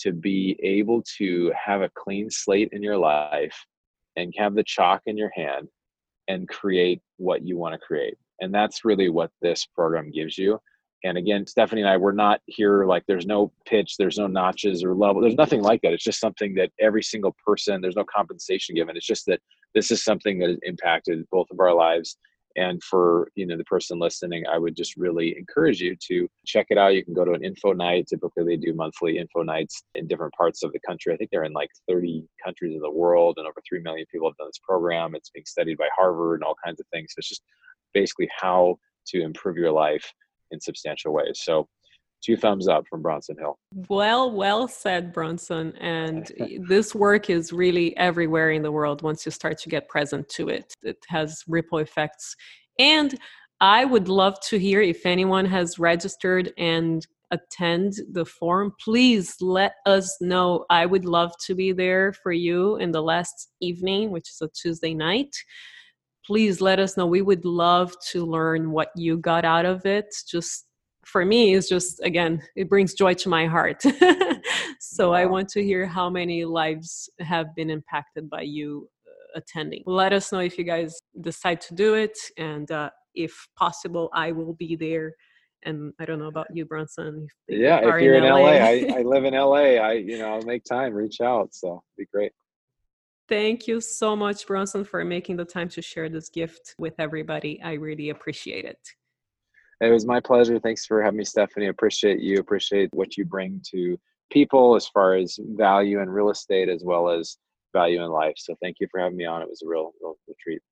to 0.00 0.12
be 0.12 0.58
able 0.62 1.02
to 1.18 1.52
have 1.52 1.82
a 1.82 1.90
clean 1.94 2.30
slate 2.30 2.70
in 2.72 2.82
your 2.82 2.96
life 2.96 3.54
and 4.16 4.32
have 4.38 4.54
the 4.54 4.64
chalk 4.64 5.02
in 5.06 5.16
your 5.16 5.30
hand 5.34 5.68
and 6.28 6.48
create 6.48 7.00
what 7.18 7.46
you 7.46 7.58
want 7.58 7.74
to 7.74 7.78
create 7.78 8.16
and 8.40 8.54
that's 8.54 8.84
really 8.84 9.08
what 9.08 9.30
this 9.40 9.66
program 9.66 10.10
gives 10.10 10.38
you. 10.38 10.58
And 11.04 11.16
again 11.16 11.46
stephanie 11.46 11.82
and 11.82 11.90
i 11.90 11.96
we're 11.96 12.10
not 12.10 12.40
here 12.46 12.84
like 12.84 13.04
there's 13.06 13.26
no 13.26 13.52
pitch 13.66 13.94
there's 13.98 14.18
no 14.18 14.26
notches 14.26 14.82
or 14.82 14.96
level 14.96 15.22
there's 15.22 15.36
nothing 15.36 15.62
like 15.62 15.80
that. 15.82 15.92
It's 15.92 16.02
just 16.02 16.20
something 16.20 16.54
that 16.54 16.70
every 16.80 17.02
single 17.02 17.36
person 17.46 17.80
there's 17.80 17.96
no 17.96 18.04
compensation 18.04 18.74
given. 18.74 18.96
It's 18.96 19.06
just 19.06 19.26
that 19.26 19.40
this 19.74 19.90
is 19.90 20.02
something 20.02 20.38
that 20.40 20.48
has 20.48 20.58
impacted 20.62 21.24
both 21.30 21.46
of 21.52 21.60
our 21.60 21.74
lives. 21.74 22.16
And 22.56 22.82
for 22.82 23.30
you 23.36 23.46
know 23.46 23.56
the 23.56 23.62
person 23.64 24.00
listening 24.00 24.42
i 24.52 24.58
would 24.58 24.74
just 24.74 24.96
really 24.96 25.36
encourage 25.38 25.80
you 25.80 25.94
to 26.08 26.28
check 26.46 26.66
it 26.70 26.78
out. 26.78 26.94
You 26.94 27.04
can 27.04 27.14
go 27.14 27.24
to 27.24 27.32
an 27.32 27.44
info 27.44 27.72
night. 27.72 28.06
Typically 28.08 28.42
they 28.44 28.56
do 28.56 28.74
monthly 28.74 29.18
info 29.18 29.42
nights 29.42 29.80
in 29.94 30.08
different 30.08 30.34
parts 30.34 30.64
of 30.64 30.72
the 30.72 30.80
country. 30.84 31.14
I 31.14 31.16
think 31.16 31.30
they're 31.30 31.44
in 31.44 31.52
like 31.52 31.70
30 31.88 32.24
countries 32.44 32.74
in 32.74 32.80
the 32.80 32.90
world 32.90 33.36
and 33.38 33.46
over 33.46 33.62
3 33.68 33.82
million 33.82 34.06
people 34.10 34.28
have 34.28 34.36
done 34.36 34.48
this 34.48 34.58
program. 34.66 35.14
It's 35.14 35.30
being 35.30 35.46
studied 35.46 35.78
by 35.78 35.88
harvard 35.96 36.40
and 36.40 36.44
all 36.44 36.56
kinds 36.64 36.80
of 36.80 36.86
things. 36.88 37.12
So 37.12 37.18
it's 37.18 37.28
just 37.28 37.42
basically 37.94 38.28
how 38.40 38.78
to 39.08 39.22
improve 39.22 39.56
your 39.56 39.72
life 39.72 40.12
in 40.50 40.60
substantial 40.60 41.12
ways. 41.12 41.40
So 41.42 41.68
two 42.22 42.36
thumbs 42.36 42.68
up 42.68 42.84
from 42.88 43.02
Bronson 43.02 43.36
Hill. 43.38 43.58
Well, 43.88 44.30
well 44.30 44.68
said, 44.68 45.12
Bronson. 45.12 45.74
And 45.76 46.30
this 46.68 46.94
work 46.94 47.30
is 47.30 47.52
really 47.52 47.96
everywhere 47.96 48.50
in 48.50 48.62
the 48.62 48.72
world 48.72 49.02
once 49.02 49.24
you 49.24 49.32
start 49.32 49.58
to 49.58 49.68
get 49.68 49.88
present 49.88 50.28
to 50.30 50.48
it. 50.48 50.72
It 50.82 50.98
has 51.08 51.42
ripple 51.46 51.78
effects. 51.78 52.34
And 52.78 53.18
I 53.60 53.84
would 53.84 54.08
love 54.08 54.38
to 54.48 54.58
hear 54.58 54.80
if 54.80 55.04
anyone 55.04 55.44
has 55.46 55.78
registered 55.78 56.52
and 56.58 57.06
attend 57.30 57.92
the 58.12 58.24
forum 58.24 58.72
please 58.82 59.36
let 59.40 59.74
us 59.84 60.16
know 60.20 60.64
i 60.70 60.86
would 60.86 61.04
love 61.04 61.30
to 61.44 61.54
be 61.54 61.72
there 61.72 62.10
for 62.12 62.32
you 62.32 62.76
in 62.76 62.90
the 62.90 63.02
last 63.02 63.50
evening 63.60 64.10
which 64.10 64.30
is 64.30 64.40
a 64.40 64.48
tuesday 64.48 64.94
night 64.94 65.34
please 66.28 66.60
let 66.60 66.78
us 66.78 66.94
know. 66.98 67.06
We 67.06 67.22
would 67.22 67.46
love 67.46 67.96
to 68.10 68.22
learn 68.22 68.70
what 68.70 68.90
you 68.94 69.16
got 69.16 69.46
out 69.46 69.64
of 69.64 69.86
it. 69.86 70.14
Just 70.30 70.66
for 71.06 71.24
me, 71.24 71.54
it's 71.54 71.70
just, 71.70 72.04
again, 72.04 72.42
it 72.54 72.68
brings 72.68 72.92
joy 72.92 73.14
to 73.14 73.30
my 73.30 73.46
heart. 73.46 73.82
so 74.78 75.14
I 75.14 75.24
want 75.24 75.48
to 75.48 75.64
hear 75.64 75.86
how 75.86 76.10
many 76.10 76.44
lives 76.44 77.08
have 77.20 77.54
been 77.56 77.70
impacted 77.70 78.28
by 78.28 78.42
you 78.42 78.90
uh, 79.06 79.38
attending. 79.38 79.82
Let 79.86 80.12
us 80.12 80.30
know 80.30 80.40
if 80.40 80.58
you 80.58 80.64
guys 80.64 80.98
decide 81.22 81.62
to 81.62 81.74
do 81.74 81.94
it. 81.94 82.18
And 82.36 82.70
uh, 82.70 82.90
if 83.14 83.48
possible, 83.56 84.10
I 84.12 84.32
will 84.32 84.52
be 84.52 84.76
there 84.76 85.14
and 85.64 85.94
I 85.98 86.04
don't 86.04 86.18
know 86.18 86.28
about 86.28 86.48
you, 86.52 86.66
Bronson. 86.66 87.26
If 87.48 87.58
yeah, 87.58 87.78
if 87.78 88.02
you're 88.02 88.16
in, 88.16 88.24
in 88.24 88.30
LA, 88.30 88.38
LA 88.38 88.50
I, 88.50 88.92
I, 88.98 89.02
live 89.02 89.24
in 89.24 89.32
LA. 89.32 89.80
I, 89.80 89.92
you 89.94 90.18
know, 90.18 90.34
I'll 90.34 90.42
make 90.42 90.62
time, 90.64 90.92
reach 90.92 91.22
out. 91.22 91.54
So 91.54 91.82
be 91.96 92.04
great. 92.12 92.32
Thank 93.28 93.68
you 93.68 93.80
so 93.82 94.16
much, 94.16 94.46
Bronson, 94.46 94.84
for 94.84 95.04
making 95.04 95.36
the 95.36 95.44
time 95.44 95.68
to 95.70 95.82
share 95.82 96.08
this 96.08 96.30
gift 96.30 96.74
with 96.78 96.94
everybody. 96.98 97.60
I 97.62 97.74
really 97.74 98.08
appreciate 98.08 98.64
it. 98.64 98.78
It 99.82 99.90
was 99.90 100.06
my 100.06 100.18
pleasure. 100.18 100.58
Thanks 100.58 100.86
for 100.86 101.02
having 101.02 101.18
me, 101.18 101.24
Stephanie. 101.24 101.66
Appreciate 101.66 102.20
you. 102.20 102.38
Appreciate 102.38 102.88
what 102.94 103.18
you 103.18 103.26
bring 103.26 103.60
to 103.70 103.98
people 104.30 104.76
as 104.76 104.88
far 104.88 105.14
as 105.14 105.38
value 105.42 106.00
in 106.00 106.08
real 106.08 106.30
estate 106.30 106.70
as 106.70 106.82
well 106.84 107.10
as 107.10 107.36
value 107.74 108.02
in 108.02 108.10
life. 108.10 108.34
So 108.38 108.56
thank 108.62 108.76
you 108.80 108.88
for 108.90 108.98
having 108.98 109.18
me 109.18 109.26
on. 109.26 109.42
It 109.42 109.48
was 109.48 109.62
a 109.62 109.68
real, 109.68 109.92
real, 110.02 110.16
real 110.26 110.36
treat. 110.42 110.62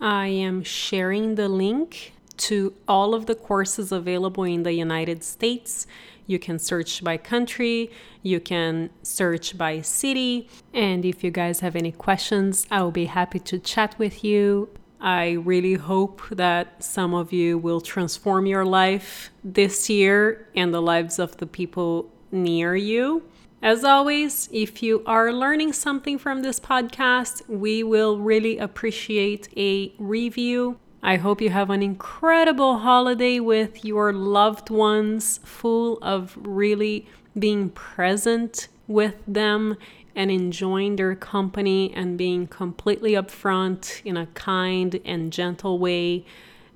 I 0.00 0.26
am 0.26 0.64
sharing 0.64 1.36
the 1.36 1.48
link 1.48 2.12
to 2.36 2.74
all 2.88 3.14
of 3.14 3.26
the 3.26 3.34
courses 3.34 3.92
available 3.92 4.44
in 4.44 4.62
the 4.62 4.72
United 4.72 5.22
States. 5.22 5.86
You 6.26 6.38
can 6.38 6.58
search 6.58 7.04
by 7.04 7.16
country, 7.16 7.90
you 8.22 8.40
can 8.40 8.90
search 9.02 9.58
by 9.58 9.82
city. 9.82 10.48
And 10.72 11.04
if 11.04 11.22
you 11.22 11.30
guys 11.30 11.60
have 11.60 11.76
any 11.76 11.92
questions, 11.92 12.66
I 12.70 12.82
will 12.82 12.90
be 12.90 13.06
happy 13.06 13.38
to 13.40 13.58
chat 13.58 13.98
with 13.98 14.24
you. 14.24 14.70
I 15.00 15.32
really 15.32 15.74
hope 15.74 16.22
that 16.30 16.82
some 16.82 17.12
of 17.12 17.30
you 17.30 17.58
will 17.58 17.82
transform 17.82 18.46
your 18.46 18.64
life 18.64 19.30
this 19.44 19.90
year 19.90 20.48
and 20.56 20.72
the 20.72 20.80
lives 20.80 21.18
of 21.18 21.36
the 21.36 21.46
people 21.46 22.10
near 22.32 22.74
you. 22.74 23.22
As 23.60 23.84
always, 23.84 24.48
if 24.52 24.82
you 24.82 25.02
are 25.06 25.32
learning 25.32 25.72
something 25.72 26.18
from 26.18 26.42
this 26.42 26.60
podcast, 26.60 27.48
we 27.48 27.82
will 27.82 28.18
really 28.18 28.58
appreciate 28.58 29.48
a 29.56 29.92
review 29.98 30.78
I 31.06 31.16
hope 31.16 31.42
you 31.42 31.50
have 31.50 31.68
an 31.68 31.82
incredible 31.82 32.78
holiday 32.78 33.38
with 33.38 33.84
your 33.84 34.10
loved 34.10 34.70
ones, 34.70 35.38
full 35.44 35.98
of 36.00 36.34
really 36.40 37.06
being 37.38 37.68
present 37.68 38.68
with 38.86 39.16
them 39.28 39.76
and 40.16 40.30
enjoying 40.30 40.96
their 40.96 41.14
company 41.14 41.92
and 41.92 42.16
being 42.16 42.46
completely 42.46 43.12
upfront 43.12 44.00
in 44.06 44.16
a 44.16 44.28
kind 44.28 44.98
and 45.04 45.30
gentle 45.30 45.78
way. 45.78 46.24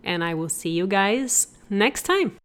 And 0.05 0.23
I 0.23 0.35
will 0.35 0.51
see 0.51 0.71
you 0.71 0.87
guys 0.87 1.47
next 1.71 2.03
time. 2.03 2.37